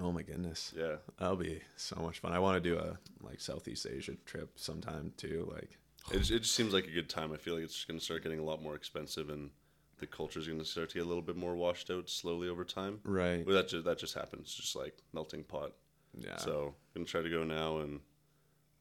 [0.00, 0.96] Oh my goodness, yeah.
[1.18, 2.32] that'll be so much fun.
[2.32, 5.48] I want to do a like Southeast Asia trip sometime too.
[5.52, 5.76] Like,
[6.12, 7.32] It, just- it just seems like a good time.
[7.32, 9.50] I feel like it's going to start getting a lot more expensive, and
[9.98, 12.48] the culture is going to start to get a little bit more washed out slowly
[12.48, 13.00] over time.
[13.04, 13.46] right?
[13.46, 15.72] Well, that just that just happens, just like melting pot.
[16.16, 16.36] Yeah.
[16.36, 18.00] So I'm gonna try to go now, and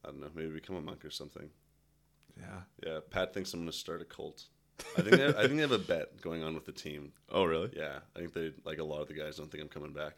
[0.06, 1.49] I don't know, maybe become a monk or something.
[2.39, 2.62] yeah.
[2.86, 4.45] Yeah, Pat thinks I'm gonna start a cult.
[4.97, 7.13] I think they have, I think they have a bet going on with the team.
[7.32, 7.71] Oh really?
[7.76, 10.17] Yeah, I think they like a lot of the guys don't think I'm coming back.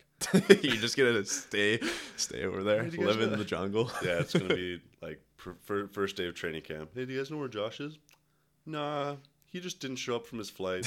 [0.63, 1.79] you're just gonna stay,
[2.17, 3.89] stay over there, Where'd you guys live in the jungle.
[4.03, 6.89] Yeah, it's gonna be like fir- first day of training camp.
[6.95, 7.97] Hey, do you guys know where Josh is?
[8.65, 9.15] Nah,
[9.56, 10.86] he just didn't show up from his flight.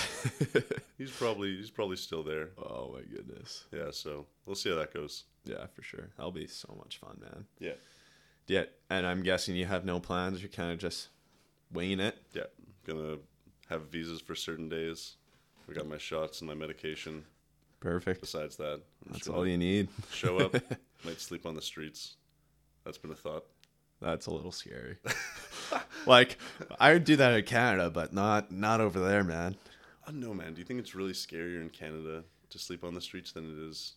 [0.98, 2.50] He's probably he's probably still there.
[2.58, 3.64] oh my goodness.
[3.72, 5.24] Yeah, so we'll see how that goes.
[5.46, 6.10] Yeah, for sure.
[6.18, 7.46] That'll be so much fun, man.
[7.58, 7.72] Yeah,
[8.46, 10.42] Yeah, and I'm guessing you have no plans.
[10.42, 11.08] You're kind of just
[11.72, 12.18] winging it.
[12.34, 12.42] yeah.
[12.86, 13.16] Gonna
[13.70, 15.14] have visas for certain days.
[15.66, 17.24] I got my shots and my medication.
[17.80, 18.20] Perfect.
[18.20, 19.88] Besides that, I'm That's all you need.
[20.12, 20.54] show up.
[21.06, 22.16] might sleep on the streets.
[22.84, 23.46] That's been a thought.
[24.02, 24.98] That's a little scary.
[26.06, 26.38] like
[26.78, 29.56] I would do that in Canada, but not not over there, man.
[30.06, 30.54] I don't know, man.
[30.54, 33.68] Do you think it's really scarier in Canada to sleep on the streets than it
[33.68, 33.94] is?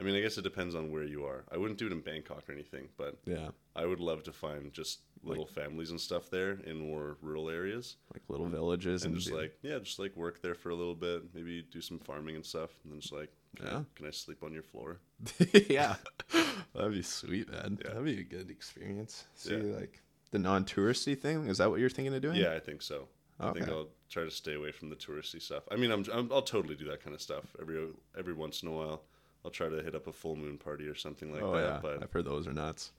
[0.00, 1.44] I mean, I guess it depends on where you are.
[1.50, 4.72] I wouldn't do it in Bangkok or anything, but Yeah, I would love to find
[4.72, 9.20] just little families and stuff there in more rural areas, like little villages and and,
[9.20, 12.36] just like yeah, just like work there for a little bit, maybe do some farming
[12.36, 13.82] and stuff, and then just like can, I, Yeah.
[13.96, 14.98] can I sleep on your floor?
[15.68, 15.96] yeah,
[16.74, 17.78] that'd be sweet, man.
[17.82, 17.88] Yeah.
[17.88, 19.24] That'd be a good experience.
[19.34, 19.76] See, Yeah.
[19.80, 21.46] like the non-touristy thing.
[21.48, 22.36] Is that what you're thinking of doing?
[22.36, 23.08] Yeah, I think so.
[23.40, 25.62] I think I'll try to stay away from the touristy stuff.
[25.70, 27.86] I mean, I'm, I'm I'll totally do that kind of stuff every
[28.18, 29.02] every once in a while.
[29.44, 31.62] I'll try to hit up a full moon party or something like oh that.
[31.62, 32.90] yeah, But I've heard those are nuts.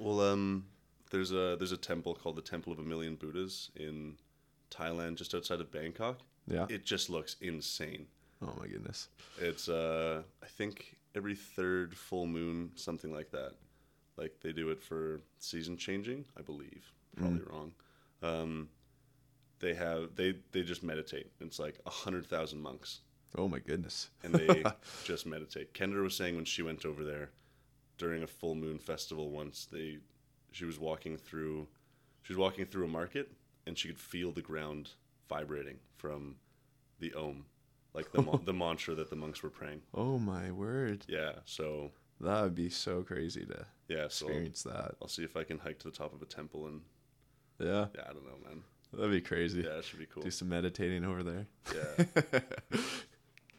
[0.00, 0.66] well, um,
[1.10, 4.16] there's a there's a temple called the Temple of a Million Buddhas in
[4.70, 6.18] Thailand, just outside of Bangkok.
[6.48, 6.66] Yeah.
[6.68, 8.06] It just looks insane.
[8.42, 9.08] oh my goodness.
[9.38, 13.52] It's uh, I think every third full moon, something like that.
[14.16, 16.92] Like they do it for season changing, I believe.
[17.16, 17.72] Probably wrong.
[18.22, 18.68] Um,
[19.60, 21.30] they have they they just meditate.
[21.40, 23.00] It's like a hundred thousand monks,
[23.36, 24.10] Oh my goodness.
[24.22, 24.64] and they
[25.04, 25.74] just meditate.
[25.74, 27.30] Kendra was saying when she went over there
[27.98, 29.98] during a full moon festival once, they
[30.52, 31.66] she was walking through
[32.22, 33.30] she was walking through a market
[33.66, 34.90] and she could feel the ground
[35.28, 36.36] vibrating from
[37.00, 37.44] the om,
[37.94, 39.82] like the the mantra that the monks were praying.
[39.94, 41.04] Oh my word.
[41.08, 44.94] Yeah, so That would be so crazy to yeah, so I'll, experience that.
[45.02, 46.80] I'll see if I can hike to the top of a temple and
[47.58, 48.62] Yeah, yeah, I don't know, man.
[48.92, 49.60] that'd be crazy.
[49.62, 50.22] Yeah, it should be cool.
[50.22, 51.46] Do some meditating over there.
[51.74, 52.40] Yeah,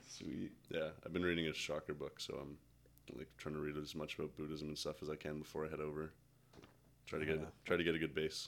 [0.08, 0.52] Sweet.
[0.70, 0.90] yeah.
[1.06, 2.58] I've been reading a chakra book, so I'm
[3.18, 5.70] like trying to read as much about Buddhism and stuff as I can before I
[5.70, 6.12] head over.
[7.06, 7.46] Try to get Yeah.
[7.66, 8.48] try to get a good base.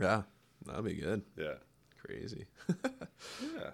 [0.00, 0.22] Yeah,
[0.66, 1.22] that'd be good.
[1.36, 1.54] Yeah,
[2.02, 2.46] Crazy.
[2.68, 3.70] yeah,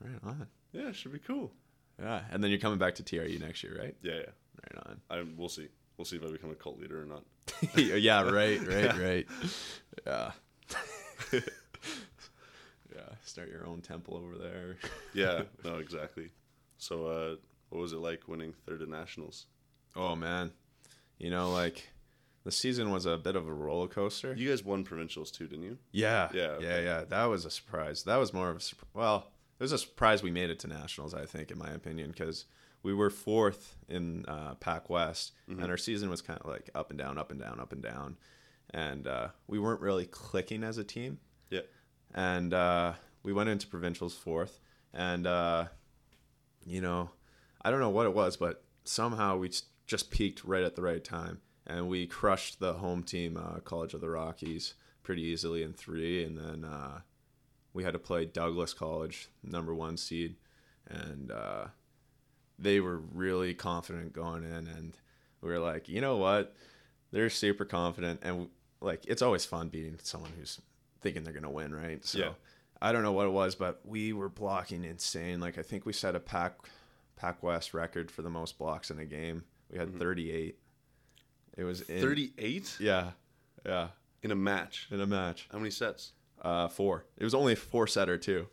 [0.00, 0.46] right on.
[0.72, 0.88] yeah.
[0.88, 1.50] It should be cool.
[1.98, 3.96] Yeah, and then you're coming back to TRU next year, right?
[4.02, 4.74] Yeah, yeah.
[4.76, 5.00] Right on.
[5.10, 5.68] I we'll see.
[5.96, 7.24] We'll see if I become a cult leader or not.
[7.76, 9.26] yeah, right, right, right.
[10.06, 10.32] Yeah.
[11.32, 11.40] yeah.
[13.24, 14.76] Start your own temple over there.
[15.14, 16.30] Yeah, no, exactly.
[16.78, 17.36] So, uh,
[17.70, 19.46] what was it like winning third at nationals?
[19.96, 20.50] Oh man,
[21.18, 21.88] you know, like
[22.44, 24.34] the season was a bit of a roller coaster.
[24.34, 25.78] You guys won provincials too, didn't you?
[25.92, 26.84] Yeah, Yeah, yeah, okay.
[26.84, 27.04] yeah.
[27.08, 28.02] That was a surprise.
[28.04, 28.90] That was more of a surprise.
[28.92, 29.26] Well,
[29.58, 31.14] it was a surprise we made it to nationals.
[31.14, 32.44] I think, in my opinion, because
[32.84, 35.60] we were fourth in uh, Pac West, Mm-hmm.
[35.62, 37.82] and our season was kind of like up and down, up and down, up and
[37.82, 38.16] down,
[38.70, 41.18] and uh, we weren't really clicking as a team.
[41.50, 41.60] Yeah.
[42.14, 42.92] and uh,
[43.24, 44.60] we went into provincials fourth,
[44.92, 45.64] and uh,
[46.64, 47.10] you know,
[47.62, 49.48] I don't know what it was, but somehow we
[49.86, 53.94] just- peaked right at the right time, and we crushed the home team, uh, College
[53.94, 57.00] of the Rockies, pretty easily in three, and then uh,
[57.72, 60.36] we had to play Douglas College, number one seed,
[60.88, 61.66] and uh,
[62.58, 64.96] they were really confident going in, and
[65.40, 66.54] we were like, you know what,
[67.12, 68.48] they're super confident, and
[68.80, 70.60] like it's always fun beating someone who's
[71.00, 72.04] thinking they're gonna win, right?
[72.04, 72.18] So.
[72.18, 72.30] Yeah.
[72.82, 75.40] I don't know what it was, but we were blocking insane.
[75.40, 76.58] Like I think we set a pack
[77.16, 79.44] Pac West record for the most blocks in a game.
[79.70, 80.58] We had 38.
[81.56, 83.12] It was Thirty-eight Yeah,
[83.64, 83.88] yeah,
[84.22, 84.88] in a match.
[84.90, 85.48] in a match.
[85.50, 86.12] How many sets?
[86.42, 87.06] Uh, four.
[87.16, 88.48] It was only a four setter too.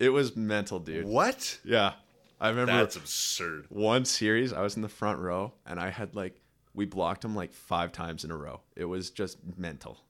[0.00, 1.06] It was mental, dude.
[1.06, 1.60] What?
[1.64, 1.92] Yeah,
[2.40, 3.66] I remember That's absurd.
[3.68, 4.52] one series.
[4.52, 6.40] I was in the front row, and I had like
[6.74, 8.60] we blocked them like five times in a row.
[8.76, 10.00] It was just mental,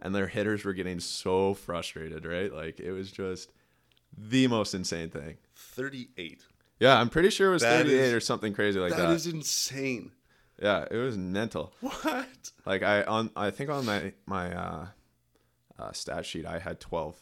[0.00, 2.24] and their hitters were getting so frustrated.
[2.24, 3.52] Right, like it was just
[4.16, 5.36] the most insane thing.
[5.54, 6.40] Thirty-eight.
[6.80, 8.98] Yeah, I'm pretty sure it was That 38 is- or something crazy like that.
[9.08, 10.12] that is insane.
[10.62, 11.72] yeah, it was mental.
[11.80, 12.50] What?
[12.64, 14.86] Like I on I think on my my uh,
[15.78, 17.16] uh, stat sheet I had 12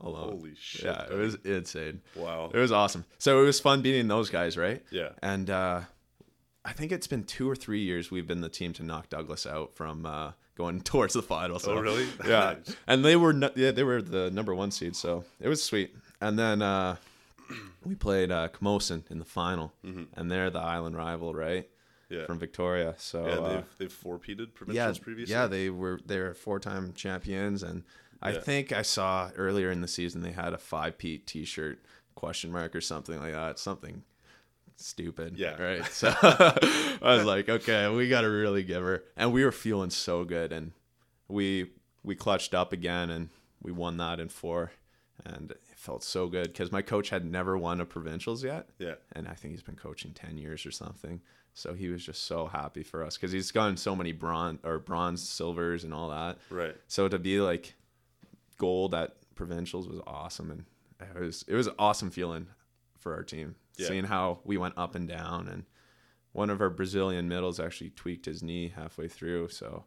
[0.00, 0.30] alone.
[0.38, 0.84] Holy shit.
[0.84, 2.00] yeah, it was insane.
[2.16, 2.50] Wow.
[2.52, 3.04] It was awesome.
[3.18, 4.82] So it was fun beating those guys, right?
[4.90, 5.10] Yeah.
[5.22, 5.80] And uh,
[6.64, 9.46] I think it's been two or three years we've been the team to knock Douglas
[9.46, 11.66] out from uh, going towards the finals.
[11.66, 12.06] Oh, So, really?
[12.26, 12.56] Yeah.
[12.86, 15.94] And they were nu- yeah they were the number one seed, so it was sweet.
[16.20, 16.96] And then uh,
[17.84, 21.64] we played uh, Camosun in the final, and they're the island rival, right?
[21.64, 21.74] Mm-hmm.
[22.12, 22.26] Yeah.
[22.26, 22.94] From Victoria.
[22.98, 25.32] So yeah, uh, they've they've four-peated yeah, provincials previously.
[25.32, 27.84] yeah, they were they were four time champions, and
[28.22, 28.40] I Yeah.
[28.40, 31.78] think I saw earlier in the season they had a five-peat T-shirt
[32.14, 34.02] question mark or something like that, something
[34.76, 35.36] stupid.
[35.38, 35.60] Yeah.
[35.60, 35.84] right.
[35.90, 39.90] So I was like, okay, we got to really give her, and we were feeling
[39.90, 40.72] so good, and
[41.28, 41.70] we
[42.02, 43.28] we clutched up again, and
[43.62, 44.72] we won that in four,
[45.24, 48.94] and it felt so good because my coach had never won a provincials yet Yeah.
[49.12, 51.20] and I think he's been coaching 10 years or something.
[51.54, 54.78] So he was just so happy for us because he's gotten so many bronze or
[54.78, 56.38] bronze, silvers, and all that.
[56.48, 56.76] Right.
[56.86, 57.74] So to be like
[58.60, 60.64] gold at provincials was awesome, and
[61.16, 62.46] it was it was an awesome feeling
[62.98, 63.88] for our team Yeah.
[63.88, 65.48] seeing how we went up and down.
[65.48, 65.64] And
[66.32, 69.86] one of our Brazilian middles actually tweaked his knee halfway through, so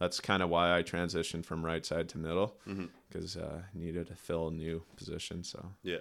[0.00, 2.86] that's kind of why I transitioned from right side to middle Mm-hmm.
[3.08, 5.42] because uh, needed to fill a new position.
[5.44, 5.98] So Yeah.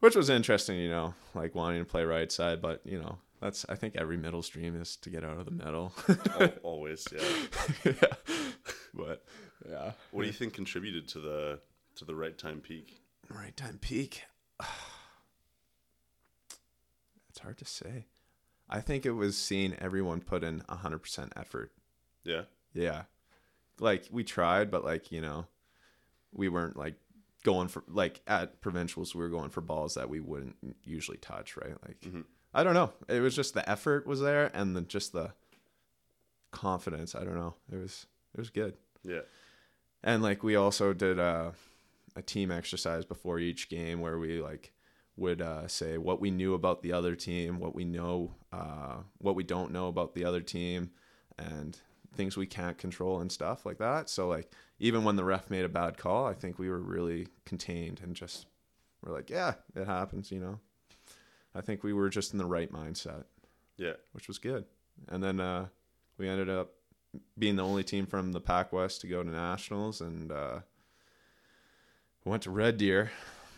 [0.00, 3.64] which was interesting, you know, like wanting to play right side, but you know, that's
[3.68, 5.92] I think every middle's dream is to get out of the middle.
[6.40, 7.22] Al- Always, yeah.
[7.84, 8.14] yeah.
[8.94, 9.24] But
[9.68, 11.60] yeah, What do you think contributed to the
[11.96, 13.00] to the right time peak?
[13.30, 14.24] right time peak?
[17.28, 18.06] It's hard to say.
[18.68, 21.72] I think it was seeing everyone put in hundred percent effort.
[22.24, 22.42] Yeah.
[22.74, 23.02] Yeah,
[23.80, 25.46] like we tried, but like you know,
[26.32, 26.94] we weren't like
[27.44, 31.56] going for like at provincials we were going for balls that we wouldn't usually touch,
[31.56, 31.76] right?
[31.86, 32.24] Like Mhm.
[32.52, 32.92] I don't know.
[33.08, 35.32] It was just the effort was there and then just the
[36.50, 37.14] confidence.
[37.14, 37.54] I don't know.
[37.72, 38.76] It was it was good.
[39.04, 39.20] Yeah.
[40.02, 41.54] And like we also did a
[42.16, 44.72] a team exercise before each game where we like
[45.16, 49.34] would uh, say what we knew about the other team, what we know, uh, what
[49.36, 50.90] we don't know about the other team,
[51.38, 51.78] and
[52.14, 54.08] things we can't control and stuff like that.
[54.08, 57.28] So like even when the ref made a bad call, I think we were really
[57.44, 58.46] contained and just
[59.02, 60.58] we're like, yeah, it happens, you know.
[61.54, 63.24] I think we were just in the right mindset
[63.76, 63.94] Yeah.
[64.12, 64.64] which was good.
[65.08, 65.66] And then uh,
[66.16, 66.72] we ended up
[67.38, 70.60] being the only team from the Pac West to go to nationals, and uh,
[72.24, 73.10] went to Red Deer,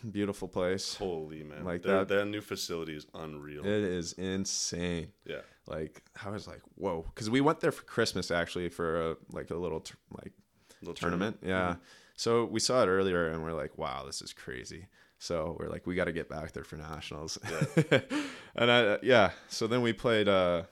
[0.09, 0.95] beautiful place.
[0.95, 1.63] Holy man.
[1.65, 3.61] Like Their- that- that new facility is unreal.
[3.65, 5.11] It is insane.
[5.25, 5.41] yeah.
[5.67, 9.51] Like I was like, whoa, because we went there for Christmas actually for a, like
[9.51, 10.33] a little t- like
[10.81, 11.37] Little tournament.
[11.43, 11.75] Yeah.
[12.15, 14.87] So we saw it earlier and we're like, wow, this is crazy.
[15.19, 17.37] So we're like, we got to get back there for nationals.
[18.55, 19.31] and I, yeah.
[19.49, 20.63] So then we played, uh,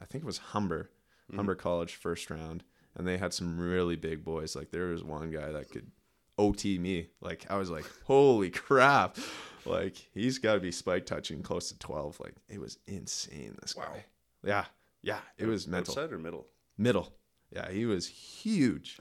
[0.00, 0.90] I think it was Humber,
[1.34, 1.62] Humber mm-hmm.
[1.62, 2.64] College first round.
[2.94, 4.56] And they had some really big boys.
[4.56, 5.90] Like there was one guy that could
[6.38, 7.08] OT me.
[7.20, 9.16] Like I was like, holy crap.
[9.64, 12.20] Like he's got to be spike touching close to 12.
[12.20, 13.56] Like it was insane.
[13.60, 13.84] This Wow.
[13.92, 14.04] guy.
[14.44, 14.64] Yeah.
[15.02, 15.20] Yeah.
[15.36, 16.46] It was mental Outside or middle?
[16.78, 17.12] middle.
[17.52, 18.98] Yeah, he was huge.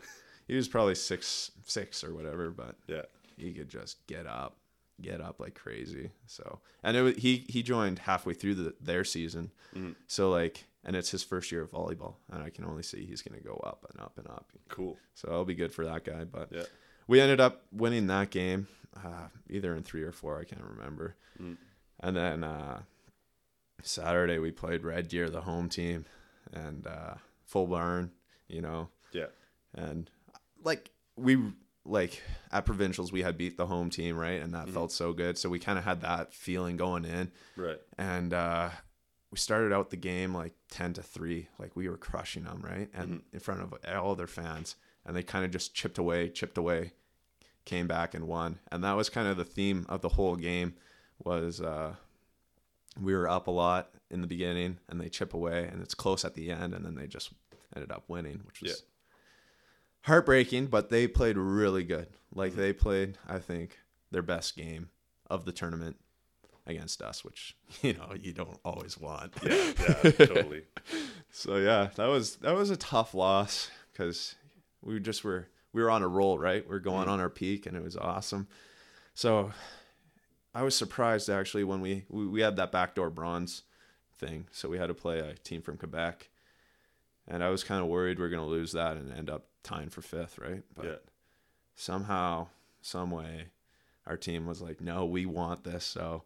[0.48, 3.04] He was probably six six or whatever, but Yeah.
[3.38, 4.58] he could just get up,
[5.02, 6.12] get up like crazy.
[6.26, 9.96] So and it was, he he joined halfway through the, their season, Mhm.
[10.08, 13.22] so like and it's his first year of volleyball, and I can only see he's
[13.24, 14.52] gonna go up and up and up.
[14.70, 14.98] Cool.
[15.16, 16.24] So it'll be good for that guy.
[16.26, 16.66] But Yeah.
[17.08, 21.16] we ended up winning that game, uh, either in three or four, I can't remember.
[21.42, 21.58] Mm.
[22.02, 22.84] And then uh,
[23.82, 26.06] Saturday we played Red Deer, the home team,
[26.54, 28.12] and uh, full barn,
[28.48, 29.28] you know, Yeah.
[29.74, 30.10] and
[30.64, 31.52] like we
[31.86, 32.22] like
[32.52, 34.42] at provincials we had beat the home team right?
[34.42, 34.74] And that Mhm.
[34.74, 35.38] felt so good.
[35.38, 37.32] So we kind of had that feeling going in.
[37.56, 37.80] Right.
[37.98, 38.70] and uh
[39.32, 42.90] we started out the game like 10 to 3 like we were crushing them right?
[42.94, 44.76] And in front of all their fans.
[45.06, 46.94] And they kind of just chipped away chipped away
[47.66, 48.60] came back and won.
[48.72, 50.76] And that was kind of the theme of the whole game
[51.24, 51.96] was uh
[53.00, 56.24] we were up a lot in the beginning and they chip away and it's close
[56.24, 57.32] at the end and then they just
[57.76, 58.78] ended up winning which was Yeah.
[60.06, 63.78] Heartbreaking but they played really good like they played i think
[64.12, 64.90] their best game
[65.30, 65.98] of the tournament
[66.68, 69.72] against us which you know you don't always want Yeah.
[69.80, 70.12] Yeah.
[70.12, 70.64] totally.
[71.32, 74.36] so yeah that was that was a tough loss because
[74.82, 77.12] we just were we were on a roll right we are going Mhm.
[77.12, 78.48] on our peak and it was awesome
[79.14, 79.52] so
[80.54, 83.64] i was surprised actually when we we, we had that backdoor bronze
[84.18, 86.30] thing so we had to play a team from quebec
[87.28, 89.46] and i was kind of worried we are going to lose that and end up
[89.64, 90.96] tying for fifth right but Yeah.
[91.76, 92.48] somehow
[92.82, 93.48] some way
[94.06, 96.24] our team was like no we want this so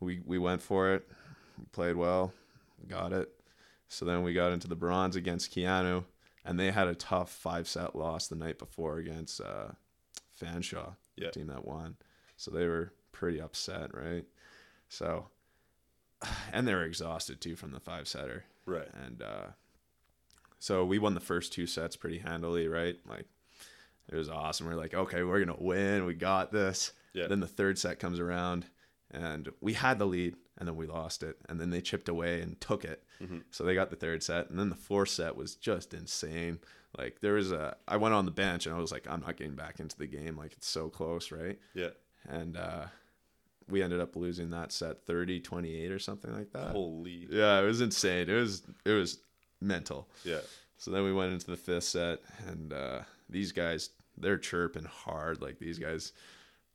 [0.00, 1.08] we we went for it
[1.58, 2.32] we played well
[2.88, 3.28] got it
[3.88, 6.04] so then we got into the bronze against Keyano,
[6.44, 9.68] and they had a tough five set loss the night before against uh,
[10.38, 11.28] Fanshawe, Yeah.
[11.28, 11.96] the team that won.
[12.36, 14.26] So they were pretty upset, right?
[14.90, 15.28] So,
[16.52, 18.44] and they were exhausted too from the five setter.
[18.66, 18.88] Right.
[18.92, 19.46] And uh,
[20.58, 22.96] so we won the first two sets pretty handily, right?
[23.06, 23.26] Like
[24.10, 24.66] it was awesome.
[24.66, 26.04] We are like, okay, we're gonna win.
[26.06, 26.92] We got this.
[27.12, 27.26] Yeah.
[27.26, 28.66] Then the third set comes around,
[29.10, 32.40] and we had the lead, and then we lost it, and then they chipped away
[32.40, 33.02] and took it.
[33.22, 33.42] Mhm.
[33.50, 36.58] So they got the third set, and then the fourth set was just insane.
[36.96, 39.36] Like there was a, I went on the bench and I was like, I'm not
[39.36, 40.36] getting back into the game.
[40.38, 41.58] Like it's so close, right?
[41.74, 41.90] Yeah.
[42.26, 42.86] And uh,
[43.68, 46.70] we ended up losing that set 30, 28 or something like that.
[46.70, 47.26] Holy.
[47.30, 48.30] Yeah, it was insane.
[48.30, 49.18] It was it was
[49.60, 50.08] mental.
[50.24, 50.40] Yeah.
[50.76, 53.90] So then we went into the fifth set, and uh, these guys
[54.20, 55.40] they're chirping hard.
[55.40, 56.12] Like these guys,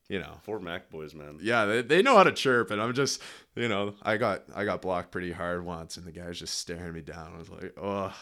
[0.09, 1.39] you know, Fort Mac boys, man.
[1.41, 3.21] yeah, they, they know how to chirp, and I'm just,
[3.55, 6.57] you know, I got I got blocked pretty hard once, and the guy was just
[6.59, 7.33] staring me down.
[7.35, 8.13] I was like, oh,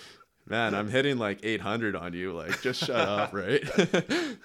[0.46, 2.32] man, I'm hitting like 800 on you.
[2.32, 3.62] Like, just shut up, right?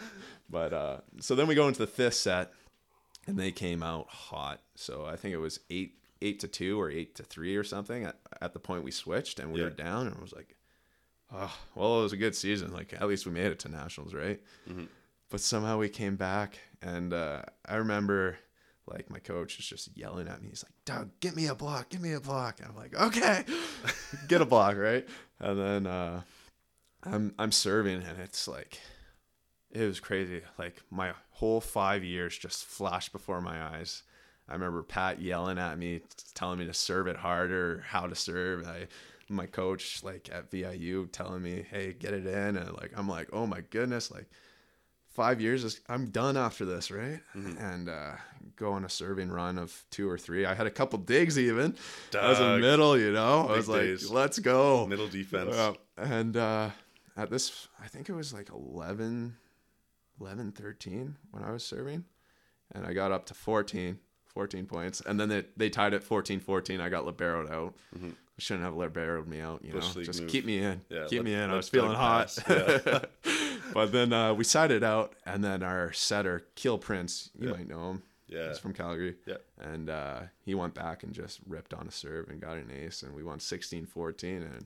[0.49, 2.51] but uh, so then we go into the fifth set,
[3.27, 4.61] and they came out hot.
[4.75, 8.03] So I think it was eight eight to two or eight to three or something
[8.05, 9.65] at, at the point we switched, and we Yeah.
[9.65, 10.55] were down, and I was like,
[11.33, 12.71] oh, well, it was a good season.
[12.73, 14.41] Like at least we made it to nationals, right?
[14.69, 14.87] Mhm.
[15.29, 18.37] But somehow we came back, and uh, I remember
[18.87, 20.49] like my coach is just yelling at me.
[20.49, 23.43] He's like, "Doug, get me a block, get me a block." And I'm like, "Okay,
[24.27, 25.07] get a block, right?"
[25.39, 26.21] And then uh,
[27.03, 28.79] I'm I'm serving, and it's like
[29.71, 30.41] it was crazy.
[30.59, 34.03] Like my whole five years just flashed before my eyes.
[34.47, 36.01] I remember Pat yelling at me,
[36.33, 38.67] telling me to serve it harder, how to serve.
[38.67, 38.87] I,
[39.27, 43.29] my coach, like at VIU, telling me, "Hey, get it in," and like I'm like,
[43.33, 44.29] "Oh my goodness!" Like
[45.09, 47.19] five years is I'm done after this, right?
[47.33, 48.11] And uh,
[48.55, 50.45] go on a serving run of two or three.
[50.45, 51.75] I had a couple digs even.
[52.13, 52.61] I was a Doug.
[52.61, 53.47] middle, you know.
[53.49, 54.11] I was like, days.
[54.11, 55.55] "Let's go." Middle defense.
[55.55, 55.73] Yeah.
[55.97, 56.69] And uh,
[57.17, 59.35] at this, I think it was like 11,
[60.19, 62.05] 11, 13 when I was serving.
[62.73, 63.99] And I got up to 14,
[64.35, 65.01] 14 points.
[65.01, 66.79] And then they, they tied it 14 14.
[66.79, 67.73] I got liberoed out.
[67.97, 68.13] Mhm.
[68.37, 70.03] Shouldn't have liberoed me out, you Bush know.
[70.03, 70.29] Just move.
[70.29, 70.81] keep me in.
[70.89, 71.49] Yeah, keep let- me in.
[71.49, 72.37] I was feeling hot.
[72.49, 72.99] Yeah.
[73.73, 75.13] but then uh, we sided out.
[75.25, 77.53] And then our setter, Kill Prince, you Yeah.
[77.55, 78.03] might know him.
[78.27, 78.49] Yeah.
[78.49, 79.15] He's from Calgary.
[79.25, 79.37] Yeah.
[79.61, 83.03] And uh, he went back and just ripped on a serve and got an ace,
[83.03, 84.43] and we won 16 14.
[84.43, 84.65] And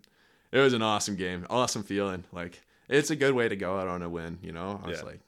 [0.52, 1.46] it was an awesome game.
[1.50, 2.24] Awesome feeling.
[2.32, 4.82] Like, it's a good way to go out on a win, you know?
[4.84, 5.20] I was like,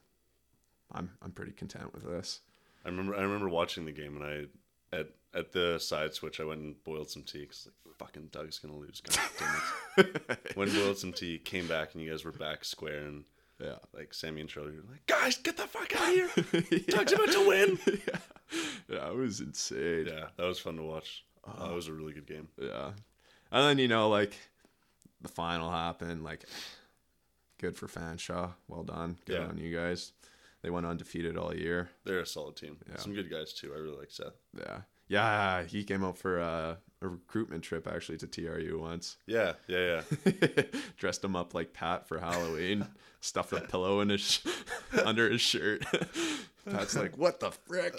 [0.90, 2.40] I'm, I'm pretpretty content with this.
[2.84, 6.44] I remember I remember watching the game and I at at the side switch I
[6.44, 9.00] went and boiled some tea because like fucking Doug's gonna lose.
[9.00, 10.38] God damn it.
[10.56, 13.24] Went and boiled some tea, came back and you guys were back square and
[13.60, 13.76] Yeah.
[13.94, 16.80] like Sammy and Charlie were like, guys, get the fuck out of here.
[16.88, 17.78] Doug's about to win.
[17.86, 18.18] yeah.
[18.88, 20.06] yeah, it was insane.
[20.08, 21.24] Yeah, that was fun to watch.
[21.46, 22.48] Uh, it was a really good game.
[22.60, 22.90] Yeah.
[23.50, 24.34] And then, you know, like
[25.20, 26.24] the final happened.
[26.24, 26.44] Like,
[27.58, 28.52] good for Fanshawe.
[28.68, 29.16] Well done.
[29.26, 29.46] Good Yeah.
[29.48, 30.12] on you guys.
[30.62, 31.90] They went undefeated all year.
[32.04, 32.76] They're a solid team.
[32.88, 32.98] Yeah.
[32.98, 33.72] Some good guys too.
[33.74, 34.34] I really like Seth.
[34.56, 34.82] Yeah.
[35.08, 35.64] Yeah.
[35.64, 39.16] He came out for uh, a recruitment trip actually to TRU once.
[39.26, 40.62] Yeah, yeah, yeah.
[40.96, 42.86] Dressed him up like Pat for Halloween.
[43.20, 44.46] stuffed a pillow in his sh-
[45.04, 45.84] under his shirt.
[46.70, 47.94] Pat's like, "What the frick?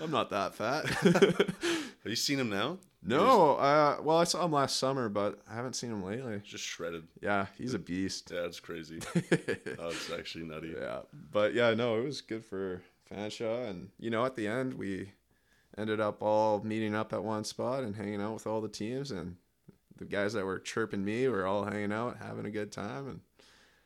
[0.00, 2.78] I'm not that fat." Have you seen him now?
[3.04, 6.40] No, uh, well, I saw him last summer, but I haven't seen him lately.
[6.44, 7.08] Just shredded.
[7.20, 8.30] Yeah, he's a beast.
[8.32, 9.00] Yeah, it's crazy.
[9.14, 10.74] oh, it's actually nutty.
[10.80, 11.00] yeah,
[11.32, 15.12] but yeah, no, it was good for Fanshawe, and you know, at the end, we
[15.76, 19.10] ended up all meeting up at one spot and hanging out with all the teams,
[19.10, 19.36] and
[19.98, 23.20] the guys that were chirping me were all hanging out, having a good time, and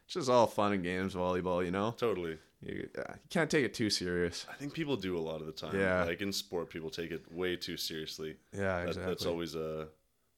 [0.05, 1.65] it's just all fun and games, volleyball.
[1.65, 2.39] You know, Totally.
[2.67, 4.47] You, uh, you can't take it too serious.
[4.51, 5.79] I think people do a lot of the time.
[5.79, 6.05] Yeah.
[6.05, 8.37] Like in sport, people take it way too seriously.
[8.53, 9.13] Yeah, That, exactly.
[9.13, 9.89] That's always a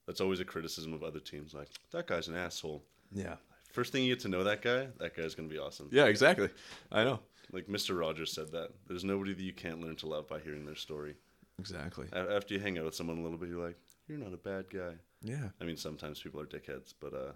[0.06, 1.54] that's always a criticism of other teams.
[1.54, 2.82] Like that guy's an asshole.
[3.12, 3.36] yeah,
[3.72, 5.88] First thing you get to know that guy, that guy's gonna be awesome.
[5.92, 6.48] yeah, exactly.
[6.92, 7.20] I know
[7.52, 7.98] Like Mr.
[7.98, 8.70] Rogers said that.
[8.86, 11.14] There's nobody that you can't learn to love by hearing their story.
[11.58, 12.06] exactly.
[12.12, 14.36] A- After you hang out with someone a little bit, you're like, you're not a
[14.38, 14.94] bad guy.
[15.22, 15.48] Yeah.
[15.60, 17.32] I mean, sometimes people are dickheads, but uh,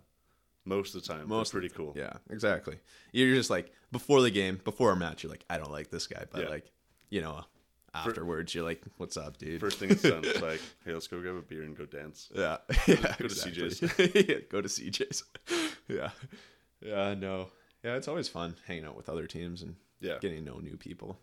[0.64, 1.92] most of the time, Most pretty cool.
[1.96, 2.79] Yeah, exactly.
[3.12, 6.07] You're just like before the game, before a match, you're like, I don't like this
[6.07, 6.48] guy, but Yeah.
[6.48, 6.70] like,
[7.11, 7.44] you know,
[7.94, 9.61] afterwards, you're like, what's up, dude?
[9.61, 12.31] First thing it's done, it's like, hey, let's go grab a beer and go dance.
[12.35, 14.25] yeah, yeah, Go to exactly.
[14.29, 15.25] yeah, go to CJ's.
[15.88, 16.11] yeah,
[16.81, 17.48] yeah, no,
[17.85, 20.18] yeah, it's always fun hanging out with other teams and Yeah.
[20.20, 21.18] getting to know new people.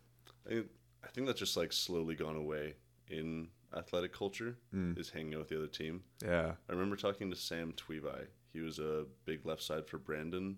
[0.49, 0.63] I,
[1.03, 2.75] I think that's just like slowly gone away
[3.07, 4.97] in athletic culture Mm.
[4.99, 6.03] is hanging out with the other team.
[6.23, 8.27] Yeah, I remember talking to Sam Tweeby.
[8.53, 10.57] He was a big left side for Brandon.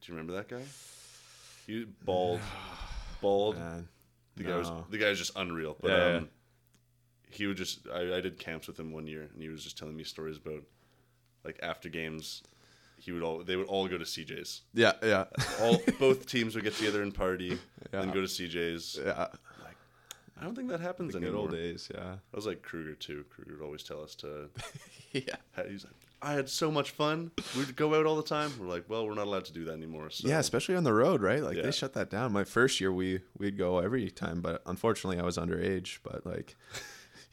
[0.00, 0.62] Do you remember that guy?
[1.66, 2.40] He bald,
[3.20, 3.56] bald.
[3.56, 3.88] man.
[4.36, 5.76] The guy was the guy was just unreal.
[5.80, 6.16] But Yeah, yeah.
[6.18, 6.28] um,
[7.30, 9.78] he would just I, I did camps with him one year, and he was just
[9.78, 10.62] telling me stories about
[11.44, 12.42] like after games,
[12.98, 14.62] he would all they would all go to CJ's.
[14.74, 15.24] Yeah, yeah,
[15.60, 17.58] All both teams would get together and party,
[17.92, 18.02] Yeah.
[18.02, 18.98] and go to CJ's.
[19.04, 19.28] yeah.
[20.40, 21.42] I don't think that happens Good anymore.
[21.42, 21.90] old days.
[21.94, 23.24] Yeah, I was like Kruger too.
[23.30, 24.50] Kruger would always tell us to.
[25.12, 25.36] yeah.
[25.68, 27.30] He's like, I had so much fun.
[27.56, 28.50] We'd go out all the time.
[28.58, 30.10] We're like, well, we're not allowed to do that anymore.
[30.10, 30.26] So.
[30.28, 31.40] Yeah, especially on the road, right?
[31.42, 31.62] Like Yeah.
[31.62, 32.32] they shut that down.
[32.32, 35.98] My first year, we we'd go every time, but unfortunately, I was underage.
[36.02, 36.56] But like,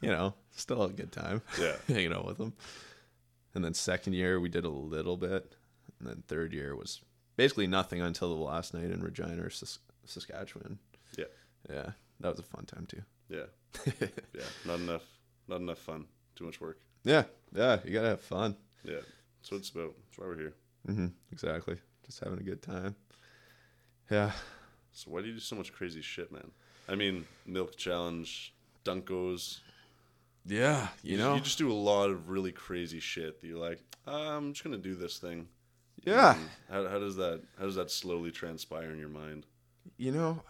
[0.01, 1.41] you know, still a good time.
[1.59, 1.75] Yeah.
[1.87, 2.53] hanging out with them.
[3.55, 5.55] And then second year, we did a little bit,
[5.99, 7.01] and then third year was
[7.35, 10.77] basically nothing until the last night in Regina, Sas- Saskatchewan.
[11.17, 11.25] Yeah.
[11.69, 11.89] Yeah,
[12.21, 13.01] that was a fun time too.
[13.29, 13.45] Yeah.
[14.33, 14.41] Yeah.
[14.65, 15.03] Not enough.
[15.47, 16.05] Not enough fun.
[16.35, 16.79] Too much work.
[17.03, 18.55] yeah, yeah, you gotta have fun.
[18.83, 18.95] Yeah.
[19.39, 19.93] That's what it's about.
[20.05, 20.53] That's why we're here.
[20.87, 21.07] Mm-hmm.
[21.31, 21.77] exactly.
[22.05, 22.95] Just having a good time.
[24.09, 24.31] Yeah.
[24.91, 26.51] So why do you do so much crazy shit, man?
[26.89, 28.53] I mean, milk challenge,
[28.83, 29.59] dunkos.
[30.45, 31.35] Yeah, you know.
[31.35, 33.39] you just do a lot of really crazy shit.
[33.41, 35.47] That you're like, "Ah, I'm just gonna do this thing.
[36.03, 36.35] yeah.
[36.69, 39.45] How, how does that how does that slowly transpire in your mind?
[39.97, 40.41] You know,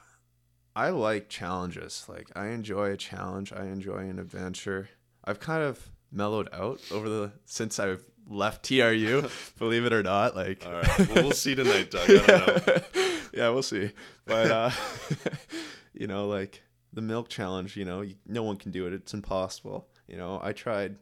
[0.75, 2.05] I like challenges.
[2.07, 3.51] Like I enjoy a challenge.
[3.53, 4.89] I enjoy an adventure.
[5.23, 9.27] I've kind of mellowed out over the since I've left TRU.
[9.59, 10.65] believe it or not, like.
[10.65, 12.09] All right, well, we'll see tonight, Doug.
[12.09, 12.81] I don't know.
[13.33, 13.91] yeah, we'll see.
[14.25, 14.71] But uh,
[15.93, 16.63] you know, like
[16.93, 18.93] the milk challenge, you know, you, no one can do it.
[18.93, 19.87] It's impossible.
[20.07, 20.97] You know, I tried,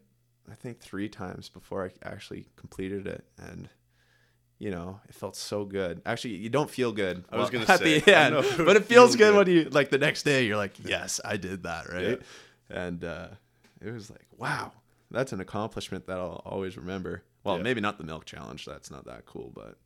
[0.51, 3.69] I think three times before I actually completed it, and
[4.59, 6.01] you know, it felt so good.
[6.05, 7.23] Actually, you don't feel good.
[7.31, 9.69] I was well, gonna at say, the end, but it feels feels good, when you
[9.69, 10.45] like the next day.
[10.45, 12.21] You're like, yes, I did that, right?
[12.69, 13.29] And uh,
[13.81, 14.73] it was like, wow,
[15.09, 17.23] that's an accomplishment that I'll always remember.
[17.43, 17.63] Well, Yeah.
[17.63, 18.65] maybe not the milk challenge.
[18.65, 19.77] That's not that cool, but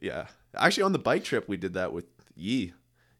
[0.00, 0.26] yeah.
[0.54, 2.04] Actually, on the bike trip, we did that with
[2.34, 2.74] Yi,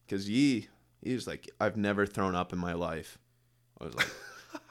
[0.07, 0.68] because Yi,
[1.03, 3.18] he was like, I've never thrown up in my life.
[3.80, 4.11] I was like,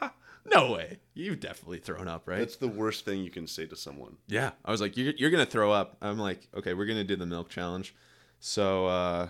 [0.45, 0.99] no way.
[1.13, 2.39] You've definitely thrown up, right?
[2.39, 4.17] That's the worst thing you can say to someone.
[4.27, 4.51] Yeah.
[4.63, 5.97] I was like, you're, you're going to throw up.
[6.01, 7.95] I'm like, okay, we're going to do the milk challenge.
[8.39, 9.29] So uh,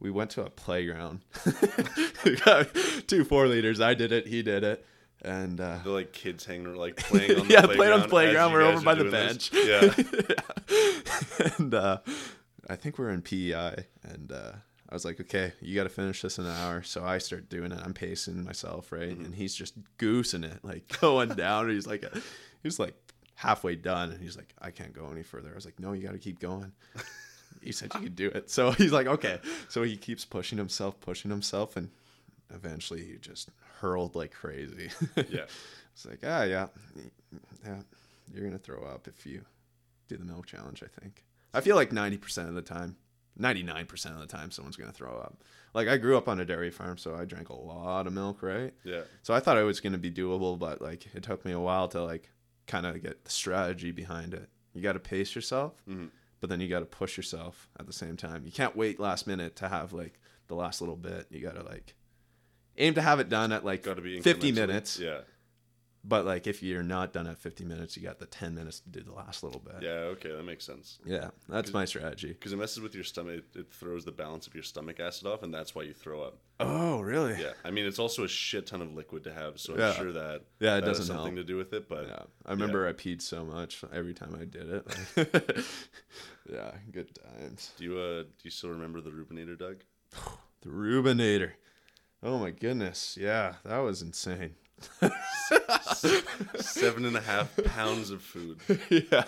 [0.00, 1.20] we went to a playground.
[2.24, 2.68] we got
[3.06, 3.80] two four liters.
[3.80, 4.26] I did it.
[4.26, 4.84] He did it.
[5.22, 7.76] And uh, They're like kids hanging, like playing on the yeah, playground.
[7.76, 8.52] playing on the playground.
[8.52, 9.48] We're over by the doing this.
[9.48, 10.34] bench.
[10.68, 11.54] Yeah.
[11.58, 11.98] and uh,
[12.68, 13.86] I think we're in PEI.
[14.04, 14.52] And uh,
[14.88, 16.82] I was like, okay, you got to finish this in an hour.
[16.82, 17.80] So I start doing it.
[17.84, 19.10] I'm pacing myself, right?
[19.10, 19.24] Mm-hmm.
[19.26, 21.64] And he's just goosing it, like going down.
[21.64, 22.20] and he's like, he
[22.64, 22.94] was like
[23.34, 24.12] halfway done.
[24.12, 25.50] And he's like, I can't go any further.
[25.50, 26.72] I was like, no, you got to keep going.
[27.60, 28.50] He said you could do it.
[28.50, 29.40] So he's like, okay.
[29.68, 31.76] So he keeps pushing himself, pushing himself.
[31.76, 31.90] And
[32.54, 34.90] eventually he just hurled like crazy.
[35.28, 35.46] Yeah.
[35.92, 36.68] It's like, ah, yeah,
[37.66, 37.78] yeah,
[38.32, 39.42] you're gonna throw up if you
[40.06, 40.80] do the milk challenge.
[40.84, 41.24] I think.
[41.52, 42.94] I feel like ninety percent of the time,
[43.38, 45.42] ninety nine percent of the time, someone's gonna throw up.
[45.74, 48.42] Like I grew up on a dairy farm, so I drank a lot of milk,
[48.42, 48.74] right?
[48.84, 49.02] Yeah.
[49.22, 51.88] So I thought it was gonna be doable, but like it took me a while
[51.88, 52.30] to like
[52.66, 54.48] kind of get the strategy behind it.
[54.74, 56.10] You got to pace yourself, Mhm.
[56.40, 58.44] but then you got to push yourself at the same time.
[58.44, 61.26] You can't wait last minute to have like the last little bit.
[61.30, 61.94] You got to like
[62.76, 64.98] aim to have it done at like Got to be 50 minutes.
[64.98, 65.20] Yeah.
[66.08, 68.88] But like if you're not done at 50 minutes, you got the 10 minutes to
[68.88, 69.82] do the last little bit.
[69.82, 70.08] Yeah.
[70.16, 70.98] Okay, that makes sense.
[71.04, 72.28] Yeah, that's my strategy.
[72.28, 73.44] Because it messes with your stomach.
[73.54, 76.38] It, throws the balance of your stomach acid off, and that's why you throw up.
[76.60, 77.34] Oh, really?
[77.38, 77.52] Yeah.
[77.62, 80.42] I mean, it's also a shit ton of liquid to have, so I'm sure that
[80.60, 81.46] Yeah, it that has doesn't something help.
[81.46, 81.88] to do with it.
[81.88, 82.22] But Yeah.
[82.46, 85.64] I remember I peed so much every time I did it.
[86.50, 87.72] yeah, good times.
[87.76, 89.82] do you uh do you still remember the Rubinator, Doug?
[90.62, 91.52] The Rubinator.
[92.22, 93.16] Oh my goodness.
[93.20, 94.56] Yeah, that was insane.
[96.56, 98.60] Seven and a half pounds of food.
[98.90, 99.24] yeah.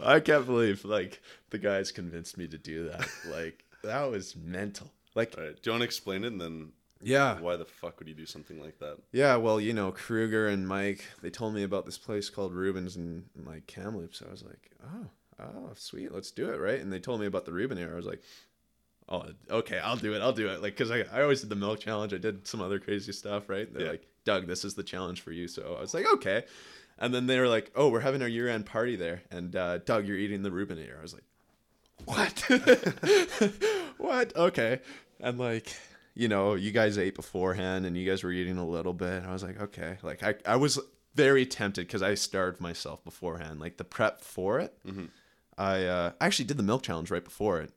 [0.00, 1.20] I can't believe like
[1.50, 3.08] the guys convinced me to do that.
[3.30, 4.90] Like that was mental.
[5.14, 5.54] Like right.
[5.54, 6.72] Do you want to explain it, and then
[7.02, 7.38] yeah.
[7.40, 8.98] why the fuck would you do something like that?
[9.12, 12.96] Yeah, well, you know, Kruger and Mike, they told me about this place called Rubens
[12.96, 14.22] and like Kamloops.
[14.26, 15.06] I was like, oh,
[15.40, 16.80] oh, sweet, let's do it, right?
[16.80, 17.92] And they told me about the Rubinator.
[17.92, 18.22] I was like,
[19.12, 20.62] oh, okay, I'll do it, I'll do it.
[20.62, 22.12] Like, cause I, I always did the milk challenge.
[22.14, 23.72] I did some other crazy stuff, right?
[23.72, 23.90] They're Yeah.
[23.92, 25.46] like, Doug, this is the challenge for you.
[25.48, 26.44] So I was like, okay.
[26.98, 29.78] And then they were like, oh, we're having our year end party there, and uh,
[29.78, 30.98] Doug, you're eating the Reubenator.
[30.98, 31.24] I was like,
[32.04, 32.44] what?
[33.98, 34.36] what?
[34.36, 34.80] Okay.
[35.20, 35.68] And like,
[36.14, 39.24] you know, you guys ate beforehand and you guys were eating a little bit.
[39.24, 39.98] I was like, okay.
[40.02, 40.78] Like, I, I was
[41.14, 43.60] very tempted because I starved myself beforehand.
[43.60, 44.76] Like, the prep for it,
[45.58, 47.72] I uh, I actually did the milk challenge right before it.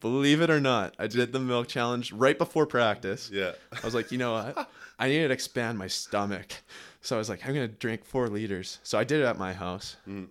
[0.00, 3.30] Believe it or not, I did the milk challenge right before practice.
[3.32, 3.52] Yeah.
[3.72, 4.70] I was like, you know what?
[4.98, 6.52] I need to expand my stomach.
[7.00, 8.78] So I was like, I'm gonna drink four liters.
[8.82, 9.96] So I did it at my house.
[10.08, 10.28] Mm.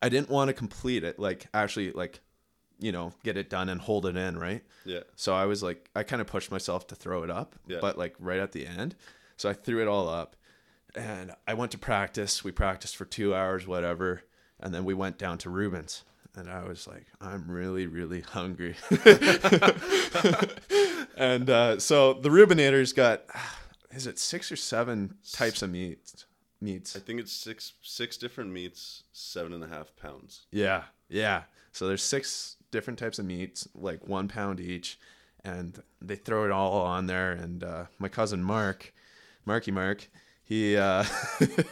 [0.00, 2.20] I didn't want to complete it, like actually, like,
[2.80, 4.62] you know, get it done and hold it in, right?
[4.84, 5.00] Yeah.
[5.14, 7.78] So I was like, I kind of pushed myself to throw it up, Yeah.
[7.80, 8.96] but like right at the end.
[9.36, 10.34] So I threw it all up,
[10.94, 12.42] and I went to practice.
[12.44, 14.22] We practiced for two hours, whatever,
[14.60, 16.04] and then we went down to Rubens.
[16.34, 18.74] And I was like, I'm really, really hungry.
[21.16, 23.24] and uh, so the Rubinator's got,
[23.90, 26.24] is it six or seven types of meats?
[26.60, 26.96] Meats.
[26.96, 30.46] I think it's six six different meats, seven and a half pounds.
[30.52, 31.42] Yeah, yeah.
[31.72, 34.96] So there's six different types of meats, like one pound each,
[35.44, 37.32] and they throw it all on there.
[37.32, 38.94] And uh, my cousin Mark,
[39.44, 40.08] Marky Mark,
[40.52, 41.04] he uh,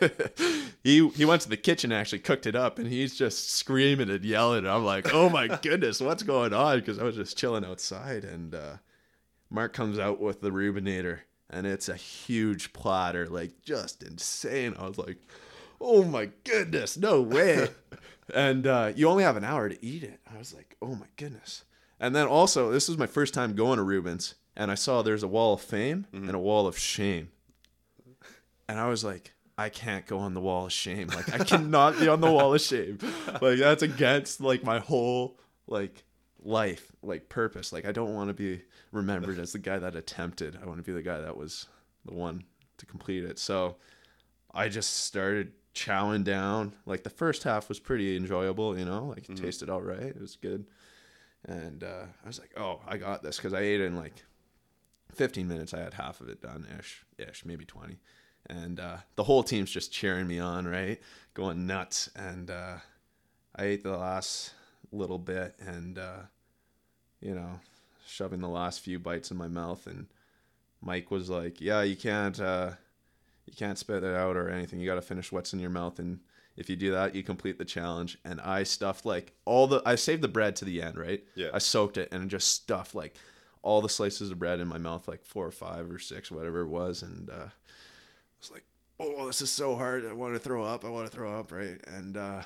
[0.82, 4.08] he he went to the kitchen and actually cooked it up, and he's just screaming
[4.08, 4.60] and yelling.
[4.60, 6.78] And I'm like, oh my goodness, what's going on?
[6.78, 8.76] Because I was just chilling outside, and uh,
[9.50, 11.20] Mark comes out with the Rubinator,
[11.50, 14.74] and it's a huge platter, like just insane.
[14.78, 15.18] I was like,
[15.78, 17.68] oh my goodness, no way.
[18.34, 20.20] and uh, you only have an hour to eat it.
[20.32, 21.64] I was like, oh my goodness.
[21.98, 25.22] And then also, this was my first time going to Rubens, and I saw there's
[25.22, 27.28] a wall of fame and a wall of shame.
[28.70, 31.08] And I was like, I can't go on the wall of shame.
[31.08, 32.98] Like, I cannot be on the wall of shame.
[33.42, 36.04] Like, that's against like my whole like
[36.42, 37.72] life, like purpose.
[37.72, 38.62] Like, I don't want to be
[38.92, 40.58] remembered as the guy that attempted.
[40.62, 41.66] I want to be the guy that was
[42.04, 42.44] the one
[42.78, 43.38] to complete it.
[43.38, 43.76] So
[44.54, 46.72] I just started chowing down.
[46.86, 49.40] Like the first half was pretty enjoyable, you know, like it Mhm.
[49.40, 50.00] tasted all right.
[50.16, 50.66] It was good.
[51.44, 54.14] And uh, I was like, oh, I got this because I ate in like
[55.14, 55.72] 15 minutes.
[55.74, 57.98] I had half of it done ish, ish, maybe 20.
[58.50, 61.00] And uh, the whole team's just cheering me on, right?
[61.34, 62.10] Going nuts.
[62.16, 62.76] And uh,
[63.56, 64.52] I ate the last
[64.92, 66.22] little bit and, uh,
[67.20, 67.60] you know,
[68.06, 69.86] shoving the last few bites in my mouth.
[69.86, 70.06] And
[70.82, 72.38] Mike was like, yeah, you can't.
[72.40, 72.72] Uh,
[73.50, 74.78] you can't spit it out or anything.
[74.80, 76.20] You got to finish what's in your mouth, and
[76.56, 78.16] if you do that, you complete the challenge.
[78.24, 79.82] And I stuffed like all the.
[79.84, 81.24] I saved the bread to the end, right?
[81.34, 81.48] Yeah.
[81.52, 83.16] I soaked it and just stuffed like
[83.62, 86.60] all the slices of bread in my mouth, like four or five or six, whatever
[86.60, 87.48] it was, and uh,
[88.40, 88.64] was like,
[88.98, 90.04] "Oh, this is so hard.
[90.06, 90.84] I want to throw up.
[90.84, 92.42] I want to throw up." Right, and uh,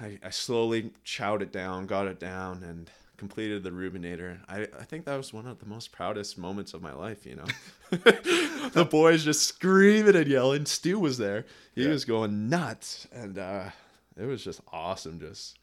[0.00, 4.38] I I slowly chowed it down, got it down, and completed the Rubinator.
[4.48, 7.34] I, I think that was one of the most proudest moments of my life, you
[7.34, 7.44] know.
[7.90, 10.66] the boys just screaming and yelling.
[10.66, 11.44] Stu was there.
[11.74, 11.88] He Yeah.
[11.90, 13.08] was going nuts.
[13.10, 13.70] And uh,
[14.16, 15.58] it was just awesome just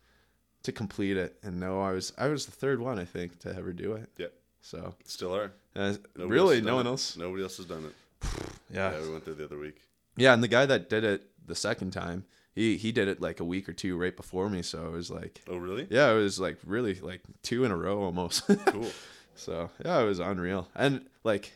[0.64, 1.38] to complete it.
[1.44, 4.10] And no, I was I was the third one, I think, to ever do it.
[4.18, 4.28] Yeah.
[4.62, 5.54] So Still are.
[5.78, 7.16] uh, really no one else.
[7.16, 8.28] Nobody else has done it.
[8.76, 8.92] Yeah.
[8.94, 9.82] Yeah, we went there the other week.
[10.18, 13.40] Yeah, and the guy that did it the second time, he he did it like
[13.40, 14.62] a week or two right before me.
[14.62, 15.88] So it was like Oh, really?
[15.90, 18.44] yeah, it was like really like two in a row almost.
[18.68, 18.92] Cool.
[19.36, 20.68] So yeah, it was unreal.
[20.76, 21.54] And like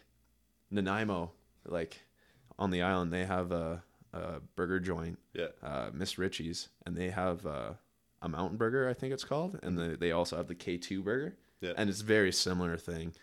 [0.72, 1.32] Nanaimo,
[1.66, 2.00] like
[2.58, 3.82] on the island, they have a,
[4.14, 5.48] a burger joint, Yeah.
[5.64, 6.18] uh, Mrs.
[6.18, 7.72] Riches, and they have uh,
[8.22, 11.02] a mountain burger, I think it's called, and the, they also have the K two
[11.02, 11.72] burger, Yeah.
[11.78, 13.14] and it's a very similar thing.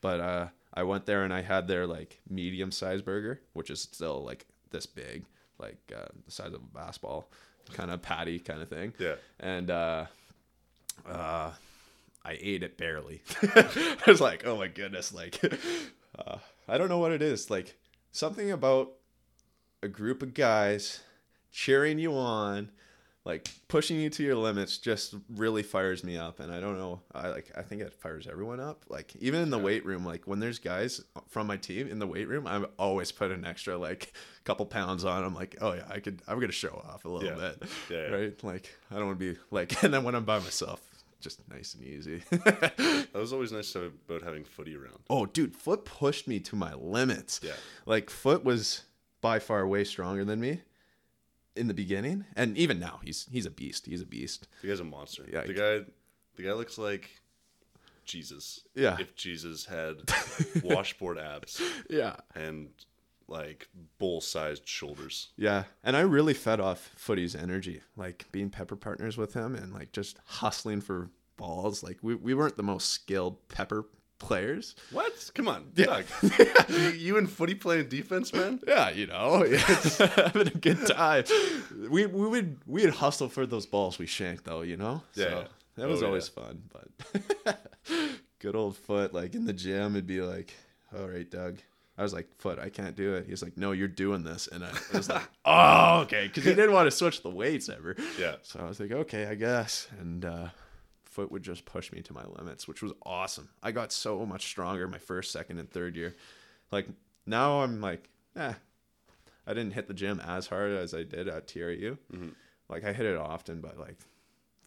[0.00, 3.80] But uh, I went there and I had their like medium sized burger, which is
[3.80, 5.24] still like this big,
[5.58, 7.30] like uh, the size of a basketball,
[7.72, 9.14] kind of patty kind of thing Yeah.
[9.40, 10.06] and uh,
[11.08, 11.52] uh,
[12.24, 13.22] I ate it barely.
[13.42, 15.40] I was like, oh my goodness, like
[16.18, 17.76] uh, I don't know what it is, like
[18.12, 18.92] something about
[19.82, 21.00] a group of guys
[21.52, 22.70] cheering you on,
[23.24, 27.00] like pushing you to your limits, just really fires me up, and I don't know,
[27.14, 28.84] I like I think it fires everyone up.
[28.88, 32.06] Like even in the weight room, like when there's guys from my team in the
[32.06, 34.12] weight room, I'm always put an extra like
[34.44, 35.24] couple pounds on.
[35.24, 37.34] I'm like, oh yeah, I could, I'm gonna show off a little Yeah.
[37.58, 38.14] bit Yeah, yeah.
[38.14, 38.44] right?
[38.44, 40.82] Like I don't want to be like, and then when I'm by myself,
[41.20, 42.22] just nice and easy.
[43.14, 44.98] That was always nice about having footy around.
[45.08, 47.38] oh, dude, Foot pushed me to my limits.
[47.44, 47.52] Yeah.
[47.86, 48.82] Like Foot was
[49.20, 50.60] by far way stronger than me
[51.56, 53.86] in the beginning, and even now he's he's a beast.
[53.86, 54.48] He's a beast.
[54.62, 55.24] The guy's a monster.
[55.32, 55.80] Yeah, The guy,
[56.36, 57.10] the guy looks like
[58.04, 58.60] Jesus.
[58.74, 58.96] Yeah.
[58.98, 59.96] If Jesus had
[60.62, 62.16] washboard abs Yeah.
[62.34, 62.68] and
[63.26, 65.30] like bull-sized shoulders.
[65.36, 69.72] Yeah, and I really fed off Footy's energy, like being pepper partners with him and
[69.72, 71.82] like just hustling for balls.
[71.82, 73.86] Like we, we weren't the most skilled pepper
[74.26, 74.74] players.
[74.90, 75.12] What?
[75.34, 75.86] Come on, Yeah.
[75.86, 76.04] Doug.
[76.68, 78.60] you, you and footy playing defense, man.
[78.66, 79.44] Yeah, you know,
[79.98, 81.24] having a good time.
[81.90, 85.02] We we would we'd hustle for those balls we shanked though, you know.
[85.14, 85.46] Yeah, so yeah.
[85.76, 86.62] that was Oh, always fun.
[86.72, 87.58] But
[88.38, 90.54] good old foot, like in the gym, it'd be like,
[90.96, 91.58] "All right, Doug."
[91.96, 94.64] I was like, "Foot, I can't do it." He's like, "No, you're doing this," and
[94.64, 97.94] I was like, "Oh, okay," because he didn't want to switch the weights ever.
[98.18, 98.36] Yeah.
[98.42, 100.24] So I was like, "Okay, I guess," and.
[100.24, 100.48] uh
[101.14, 103.48] Foot would just push me to my limits, which was awesome.
[103.62, 106.16] I got so much stronger my first, second, and third year.
[106.72, 106.88] Like
[107.24, 108.54] now, I'm like, eh,
[109.46, 111.98] I didn't hit the gym as hard as I did at TRU.
[112.12, 112.34] Mhm.
[112.68, 113.96] Like I hit it often, but like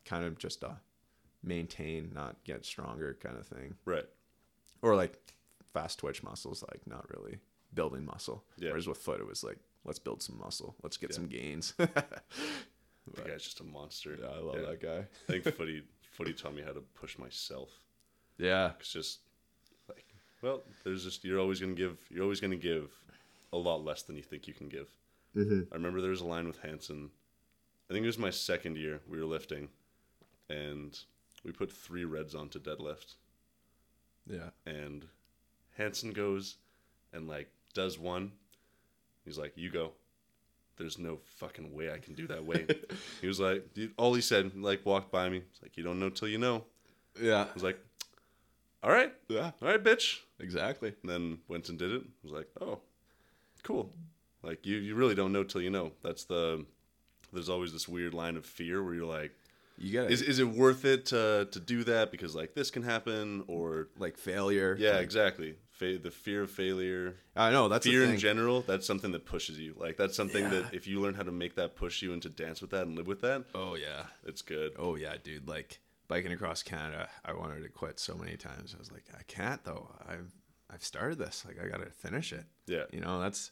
[0.06, 0.76] kind of just uh
[1.44, 3.76] maintain, not get stronger kind of thing.
[3.84, 4.06] Right.
[4.82, 5.18] Or like
[5.74, 7.40] fast twitch muscles, like not really
[7.74, 8.46] building muscle.
[8.58, 8.70] Yeah.
[8.70, 10.76] Whereas with foot, it was like, let's build some muscle.
[10.82, 11.16] Let's get Yeah.
[11.16, 11.74] some gains.
[13.16, 14.18] The guy's just a monster.
[14.22, 14.66] yeah, I love Yeah.
[14.70, 14.98] that guy.
[15.30, 15.84] I think footy
[16.18, 17.70] footy taught me how to push myself.
[18.40, 18.72] Yeah.
[18.80, 19.20] It's just
[19.88, 20.06] like,
[20.42, 22.92] well, there's just you're always gonna give you're always gonna give
[23.54, 24.90] a lot less than you think you can give.
[25.36, 25.72] Mm-hmm.
[25.72, 27.12] I remember there was a line with Hanson.
[27.90, 29.00] I think it was my second year.
[29.08, 29.70] We were lifting,
[30.50, 30.98] and
[31.46, 33.16] we put three reds onto deadlift.
[34.26, 34.50] Yeah.
[34.66, 35.06] And
[35.78, 36.58] Hanson goes
[37.14, 38.32] and like does one.
[39.24, 39.92] He's like, "You go."
[40.78, 42.92] There's no fucking way I can do that weight.
[43.22, 45.38] he was like, dude, all he said, like, walked by me.
[45.52, 46.64] He's like, "You don't know till you know."
[47.22, 47.46] Yeah.
[47.50, 47.80] I was like,
[48.84, 49.52] "All right, Yeah.
[49.62, 50.94] all right, bitch." Exactly.
[51.02, 52.02] And then went and did it.
[52.04, 52.80] I was like, "Oh,
[53.64, 53.92] cool."
[54.44, 55.94] Like you, you really don't know till you know.
[56.04, 56.66] That's the.
[57.34, 59.32] There's always this weird line of fear where you're like,
[59.78, 62.84] You got is is it worth it to to do that because like this can
[62.84, 64.78] happen or like failure.
[64.80, 68.86] yeah Like, exactly Fa- the fear of failure I know that's fear in general that's
[68.88, 70.50] something that pushes you like that's something Yeah.
[70.62, 72.88] that if you learn how to make that push you and to dance with that
[72.88, 74.04] and live with that oh yeah.
[74.26, 75.48] it's good Oh yeah, dude.
[75.48, 78.74] Like biking across Canada, I wanted to quit so many times.
[78.74, 79.90] I was like, I can't though.
[80.08, 80.32] I've
[80.70, 81.46] I've started this.
[81.48, 82.46] Like I gotta finish it.
[82.66, 83.52] yeah You know, that's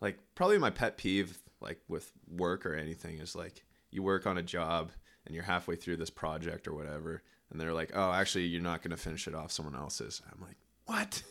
[0.00, 1.38] like probably my pet peeve.
[1.60, 4.90] like with work or anything is like you work on a job
[5.26, 8.82] and you're halfway through this project or whatever and they're like oh actually you're not
[8.82, 10.56] going to finish it off someone else's i'm like
[10.86, 11.22] what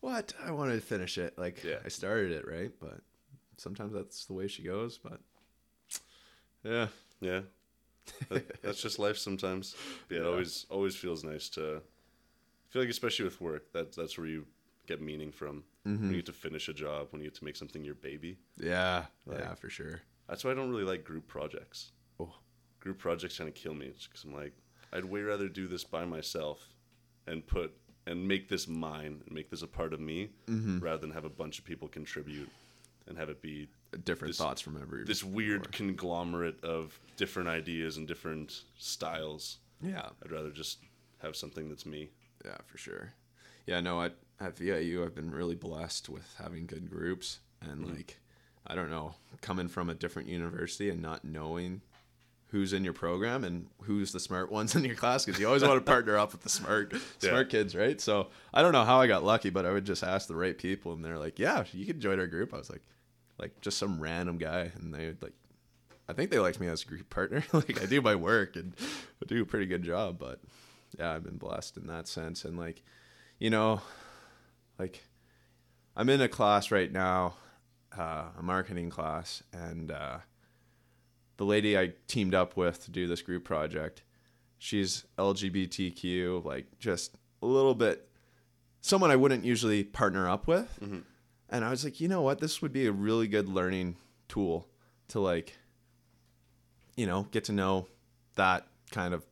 [0.00, 1.78] what i wanted to finish it like Yeah.
[1.84, 3.00] i started it right but
[3.56, 5.20] sometimes that's the way she goes but
[6.64, 6.88] yeah
[7.20, 7.40] Yeah.
[8.30, 9.76] That- that's just life sometimes.
[10.08, 14.16] Yeah, it always always feels nice to I feel like especially with work, that that's
[14.16, 14.46] where you
[14.86, 15.64] get meaning from.
[15.86, 16.00] Mm-hmm.
[16.04, 18.38] When you get to finish a job, when you get to make something your baby.
[18.56, 21.92] yeah Like- yeah for sure That's why I don't really like group projects.
[22.18, 22.32] Oh.
[22.80, 24.54] Group projects kind of kill me because I'm like,
[24.92, 26.60] I'd way rather do this by myself
[27.26, 27.72] and put
[28.08, 30.78] and make this mine and make this a part of me Mm-hmm.
[30.80, 32.48] rather than have a bunch of people contribute
[33.06, 33.68] and have it be
[34.04, 39.58] different This- thoughts from every this weird conglomerate of different ideas and different styles.
[39.82, 40.78] yeah I'd rather just
[41.22, 42.08] have something that's me.
[42.44, 43.12] Yeah, for sure.
[43.66, 47.40] Yeah, no, at, at VIU, I've been really blessed with having good groups.
[47.60, 48.18] And, like,
[48.66, 51.82] I don't know, coming from a different university and not knowing
[52.50, 55.62] who's in your program and who's the smart ones in your class because you always
[55.62, 58.00] want to partner up with the smart smart kids right?
[58.00, 60.56] So i don't know how i got lucky but i would just ask the right
[60.56, 62.54] people and they're like yeah you can join our group.
[62.54, 62.82] I was like
[63.38, 65.34] like just some random guy and they would like
[66.08, 67.44] i think they liked me as a group partner.
[67.52, 68.74] Like i do my work and
[69.22, 70.40] I do a pretty good job but
[70.98, 72.44] yeah i've been blessed in that sense.
[72.44, 72.82] And like
[73.38, 73.82] you know
[74.78, 75.04] like
[75.96, 77.34] i'm in a class right now
[77.96, 80.18] uh, a marketing class and uh,
[81.38, 84.02] the lady I teamed up with to do this group project,
[84.58, 88.08] she's LGBTQ, like just a little bit
[88.80, 90.78] someone I wouldn't usually partner up with.
[90.82, 91.00] Mm-hmm.
[91.50, 92.40] And I was like, you know what?
[92.40, 93.96] This would be a really good learning
[94.28, 94.68] tool
[95.08, 95.56] to like,
[96.96, 97.86] you know, get to know
[98.34, 99.24] that kind of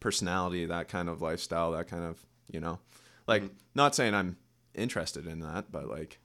[0.00, 2.78] personality, that kind of lifestyle, that kind of, you know,
[3.26, 3.54] like mm-hmm.
[3.74, 4.36] not saying I'm
[4.74, 6.18] interested in that, but like,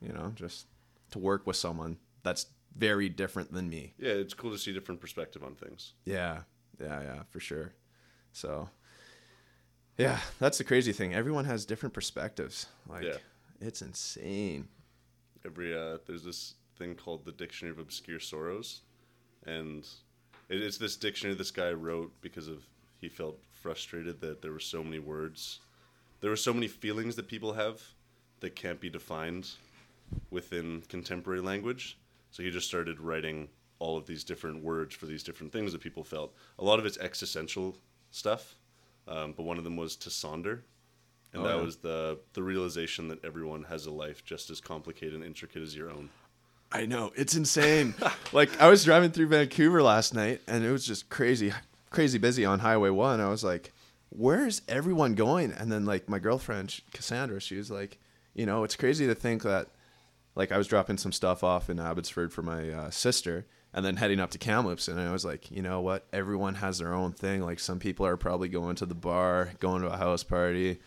[0.00, 0.66] you know, just
[1.10, 2.46] to work with someone that's
[2.78, 3.92] very different than me.
[3.98, 5.94] Yeah, it's cool to see different perspective on things.
[6.04, 6.42] Yeah,
[6.80, 7.72] yeah, yeah, for sure.
[8.32, 8.68] So,
[9.96, 11.12] yeah, that's the crazy thing.
[11.14, 12.66] Everyone has different perspectives.
[12.88, 13.16] Like, Yeah.
[13.60, 14.68] it's insane.
[15.44, 18.82] Every uh, there's this thing called the Dictionary of Obscure Sorrows,
[19.46, 19.84] and
[20.48, 22.64] it, it's this dictionary this guy wrote because of
[23.00, 25.60] he felt frustrated that there were so many words,
[26.20, 27.80] there were so many feelings that people have
[28.40, 29.48] that can't be defined
[30.30, 31.98] within contemporary language.
[32.38, 33.48] So he just started writing
[33.80, 36.32] all of these different words for these different things that people felt.
[36.60, 37.76] A lot of it's existential
[38.12, 38.54] stuff,
[39.08, 40.60] um, but one of them was to sonder,
[41.32, 41.62] and Oh, that yeah.
[41.62, 45.74] was the the realization that everyone has a life just as complicated and intricate as
[45.74, 46.10] your own.
[46.70, 47.96] I know it's insane.
[48.32, 51.52] like I was driving through Vancouver last night, and it was just crazy,
[51.90, 53.20] crazy busy on Highway One.
[53.20, 53.72] I was like,
[54.10, 57.98] "Where's everyone going?" And then like my girlfriend Cassandra, she was like,
[58.32, 59.70] "You know, it's crazy to think that."
[60.38, 63.96] Like I was dropping some stuff off in Abbotsford for my uh, sister, and then
[63.96, 66.06] heading up to Kamloops, and I was like, you know what?
[66.12, 67.42] Everyone has their own thing.
[67.44, 70.78] Like some people are probably going to the bar, going to a house party,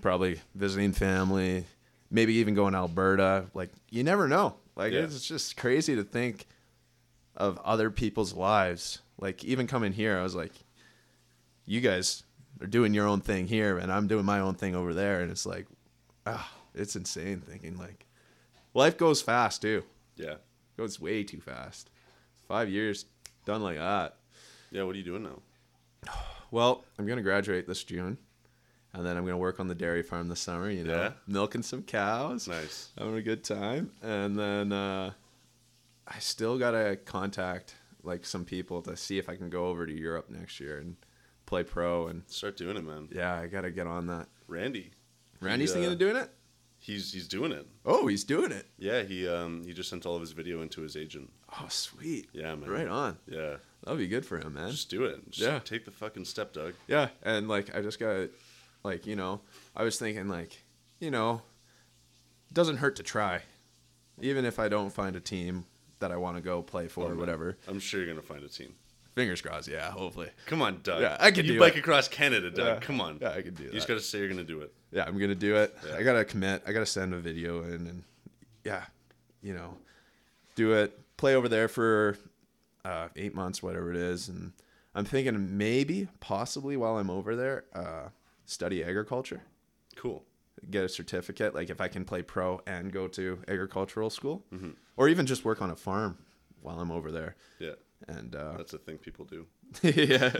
[0.00, 1.66] probably visiting family,
[2.10, 3.46] maybe even going to Alberta.
[3.52, 4.54] Like you never know.
[4.76, 5.00] Like Yeah.
[5.00, 6.46] it's just crazy to think
[7.36, 9.00] of other people's lives.
[9.20, 10.52] Like even coming here, I was like,
[11.66, 12.22] you guys
[12.60, 15.30] are doing your own thing here, and I'm doing my own thing over there, and
[15.32, 15.66] it's like,
[16.26, 18.06] ah, it's insane thinking like,
[18.78, 19.84] life goes fast too.
[20.16, 21.90] Yeah, it goes way too fast.
[22.46, 23.04] Five years
[23.44, 24.16] done like that.
[24.70, 24.82] yeah.
[24.84, 25.42] What are you doing now?
[26.50, 28.16] Well, I'm gonna graduate this June,
[28.94, 30.70] and then I'm gonna work on the dairy farm this summer.
[30.70, 31.12] You know, Yeah?
[31.26, 32.90] milking some cows, Nice.
[32.96, 35.12] having a good time, and then uh,
[36.06, 39.92] I still gotta contact like some people to see if I can go over to
[39.92, 40.96] Europe next year and
[41.44, 42.06] play pro.
[42.08, 43.08] And Start doing it, man.
[43.12, 44.28] yeah, I gotta get on that.
[44.46, 44.92] Randy,
[45.42, 46.30] Randy's uh, thinking of doing it.
[46.78, 47.66] He's he's doing it.
[47.84, 48.66] Oh, he's doing it.
[48.78, 51.30] Yeah, he um he just sent all of his video into his agent.
[51.60, 52.28] Oh, sweet.
[52.32, 52.68] Yeah, man.
[52.70, 53.18] Right on.
[53.26, 54.70] Yeah, That'll be good for him, man.
[54.70, 55.30] just do it.
[55.30, 55.58] Just Yeah.
[55.60, 56.74] take the fucking step, Doug.
[56.86, 58.28] Yeah, and like I just got
[58.84, 59.40] like, you know,
[59.74, 60.62] I was thinking like,
[61.00, 61.42] you know,
[62.52, 63.42] doesn't hurt to try.
[64.20, 65.64] Even if I don't find a team
[66.00, 67.18] that I want to go play for or man.
[67.18, 67.56] whatever.
[67.68, 68.74] I'm sure you're gonna find a team.
[69.14, 70.30] Fingers crossed, yeah, hopefully.
[70.46, 71.00] Come on, Doug.
[71.02, 71.80] Yeah, I can do you do bike it.
[71.80, 72.66] across Canada, Doug.
[72.66, 72.78] Yeah.
[72.86, 73.18] Come on.
[73.20, 73.72] Yeah, I could do that.
[73.72, 74.72] You just gotta say you're gonna do it.
[74.92, 75.76] Yeah, I'm going to do it.
[75.86, 75.96] Yeah.
[75.96, 76.62] I got to commit.
[76.66, 78.02] I got to send a video in and
[78.64, 78.84] yeah,
[79.42, 79.76] you know,
[80.54, 80.98] do it.
[81.16, 82.16] Play over there for
[82.84, 84.52] uh, 8 months whatever it is and
[84.94, 88.08] I'm thinking maybe possibly while I'm over there, uh,
[88.46, 89.42] study agriculture.
[89.96, 90.24] Cool.
[90.70, 94.70] get a certificate like if i can play pro and go to agricultural school Mm-hmm.
[94.96, 96.18] or even just work on a farm
[96.62, 97.74] while i'm over there Yeah,
[98.08, 99.46] and uh that's a thing people do.
[99.82, 100.32] yeah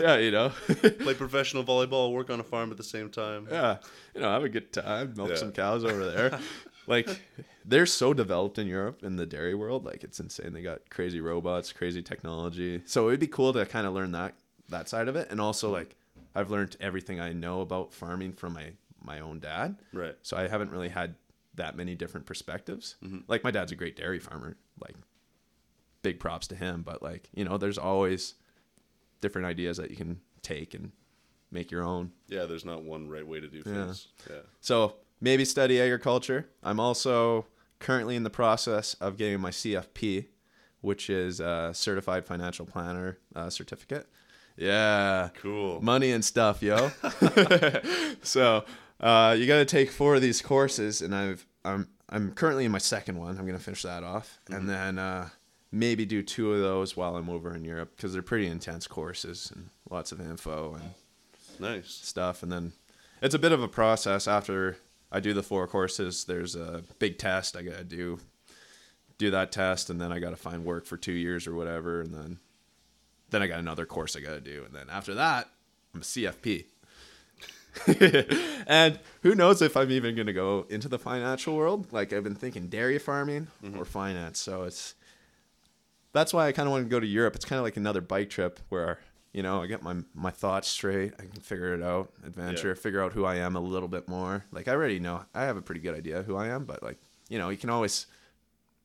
[0.00, 0.48] yeah you know
[1.00, 3.46] Play professional volleyball, work on a farm at the same time.
[3.50, 3.78] yeah
[4.14, 5.36] you know have a good time milk Yeah.
[5.36, 6.38] some cows over there
[6.86, 7.08] like
[7.64, 9.84] they're so developed in Europe in the dairy world.
[9.84, 10.52] Like it's insane.
[10.54, 12.82] They got crazy robots, crazy technology.
[12.86, 14.34] So it'd be cool to kind of learn that
[14.70, 15.28] that side of it.
[15.30, 15.94] And also like
[16.34, 18.72] I've learned everything I know about farming from my
[19.04, 19.76] my own dad.
[19.92, 20.16] Right.
[20.22, 21.14] So I haven't really had
[21.54, 22.96] that many different perspectives.
[23.28, 24.56] Like my dad's a great dairy farmer.
[24.80, 24.94] Like
[26.02, 26.82] big props to him.
[26.82, 28.34] But like you know, there's always
[29.20, 30.92] different ideas that you can take and
[31.50, 32.12] make your own.
[32.28, 34.08] Yeah, there's not one right way to do things.
[34.28, 34.36] Yeah.
[34.60, 36.48] So maybe study agriculture.
[36.62, 37.46] I'm also
[37.78, 40.26] currently in the process of getting my CFP,
[40.80, 44.06] which is a certified financial planner uh, certificate.
[44.56, 45.80] Yeah, Cool.
[45.80, 46.90] money and stuff, yo.
[48.22, 48.64] so
[49.00, 52.72] uh, you got to take four of these courses, and I've I'm I'm currently in
[52.72, 53.38] my second one.
[53.38, 55.28] I'm gonna finish that off, and then uh,
[55.72, 59.52] maybe do two of those while I'm over in Europe because they're pretty intense courses
[59.54, 60.90] and lots of info and
[61.58, 61.90] nice.
[61.90, 62.42] stuff.
[62.42, 62.72] And then
[63.22, 64.26] it's a bit of a process.
[64.26, 64.76] After
[65.12, 68.18] i do the four courses there's a big test i gotta do
[69.18, 72.14] do that test and then i gotta find work for two years or whatever and
[72.14, 72.38] then
[73.30, 75.48] then i got another course i gotta do and then after that
[75.94, 76.64] i'm a cfp
[78.66, 81.92] and who knows if i'm even gonna go into the financial world.
[81.92, 83.78] Like i've been thinking dairy farming mm-hmm.
[83.78, 84.94] or finance so it's
[86.12, 87.36] that's why I kind of want to go to Europe.
[87.36, 88.98] It's kind of like another bike trip where
[89.32, 91.12] you know I get my my thoughts straight.
[91.18, 92.74] I can figure it out, adventure, Yeah.
[92.74, 94.44] figure out who I am a little bit more.
[94.52, 96.98] Like I already know I have a pretty good idea who I am, but like
[97.28, 98.06] you know you can always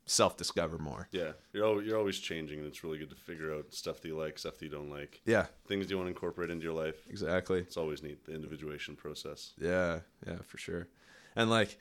[0.08, 1.08] self discover more.
[1.12, 4.16] Yeah, you're you're always changing, and it's really good to figure out stuff that you
[4.18, 6.96] like, stuff that you don't like, Yeah, things you want to incorporate into your life.
[7.10, 7.60] exactly.
[7.60, 9.54] It's always neat the individuation process.
[9.60, 10.88] Yeah, yeah, for sure.
[11.36, 11.78] And like,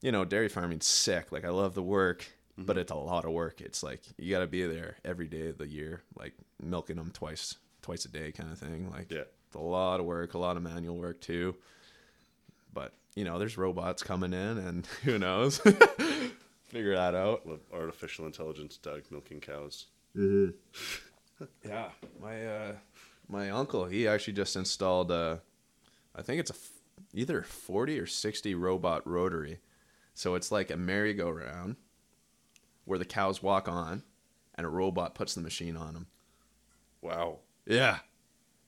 [0.00, 1.30] you know, dairy farming's sick.
[1.30, 2.26] Like I love the work,
[2.58, 2.66] Mm-hmm.
[2.66, 3.60] but it's a lot of work.
[3.62, 7.10] It's like you got to be there every day of the year, like milking them
[7.12, 8.90] twice twice a day kind of thing.
[8.90, 9.22] Like Yeah.
[9.46, 11.56] it's a lot of work, a lot of manual work too.
[12.74, 15.58] But, you know, there's robots coming in and who knows.
[16.68, 17.46] Figure that out.
[17.72, 19.86] Artificial intelligence dog milking cows.
[21.66, 21.88] Yeah,
[22.20, 22.72] my uh,
[23.28, 25.38] my uncle he actually just installed uh,
[26.14, 26.54] I think it's a
[27.14, 29.58] either forty or sixty robot rotary,
[30.14, 31.76] so it's like a merry-go-round
[32.84, 34.02] where the cows walk on,
[34.54, 36.06] and a robot puts the machine on them.
[37.00, 37.38] Wow.
[37.66, 37.98] Yeah,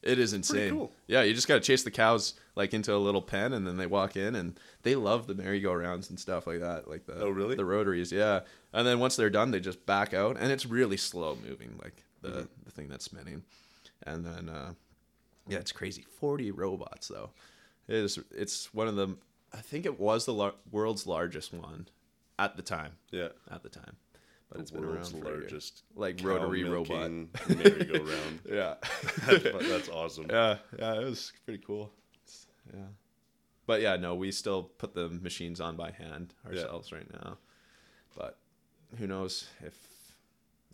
[0.03, 0.71] it is insane.
[0.73, 0.93] cool.
[1.07, 3.77] Yeah, you just got to chase the cows like into a little pen, and then
[3.77, 6.89] they walk in, and they love the merry-go-rounds and stuff like that.
[6.89, 7.57] Like the Oh, really?
[7.57, 8.41] the rotaries, yeah.
[8.73, 12.03] And then once they're done, they just back out, and it's really slow moving, like
[12.23, 12.41] the Mm-hmm.
[12.65, 13.43] the thing that's spinning.
[14.07, 14.73] And then uh,
[15.49, 16.03] yeah, it's crazy.
[16.19, 17.31] Forty robots though.
[17.89, 18.19] It is.
[18.31, 19.17] It's one of the.
[19.53, 21.87] I think it was the lar- world's largest one
[22.39, 22.93] at the time.
[23.11, 23.29] Yeah.
[23.51, 23.97] At the time,
[24.49, 27.11] but The it's been around for largest like rotary robot.
[27.49, 28.40] merry-go-round.
[28.51, 28.74] Yeah.
[29.26, 30.26] that's, that's awesome.
[30.30, 31.90] Yeah, yeah, it was pretty cool.
[32.22, 32.86] It's- yeah,
[33.66, 37.38] but yeah, no, we still put the machines on by hand ourselves right now.
[38.16, 38.38] But
[38.99, 39.74] who knows if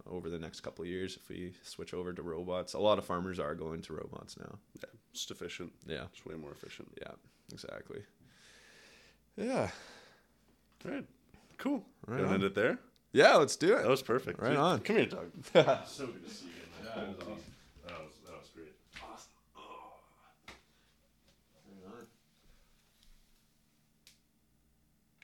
[0.06, 2.72] over the next couple of years if we switch over to robots.
[2.74, 4.58] A lot of farmers are going to robots now.
[4.76, 5.72] Yeah, it's efficient.
[5.86, 6.88] Yeah, It's way more efficient.
[7.00, 7.12] yeah,
[7.52, 8.02] exactly.
[9.36, 9.70] Yeah,
[10.84, 11.06] All right.
[11.58, 11.84] Cool.
[12.06, 12.78] Right Gonna end it there.
[13.12, 13.82] Yeah, let's do it.
[13.82, 14.40] That was perfect.
[14.40, 14.80] Right Dude, on.
[14.80, 15.30] Come here, dog.
[15.86, 16.52] so good to see you.
[16.82, 16.84] Again.
[16.84, 17.36] Yeah, that was awesome.
[17.86, 18.12] That was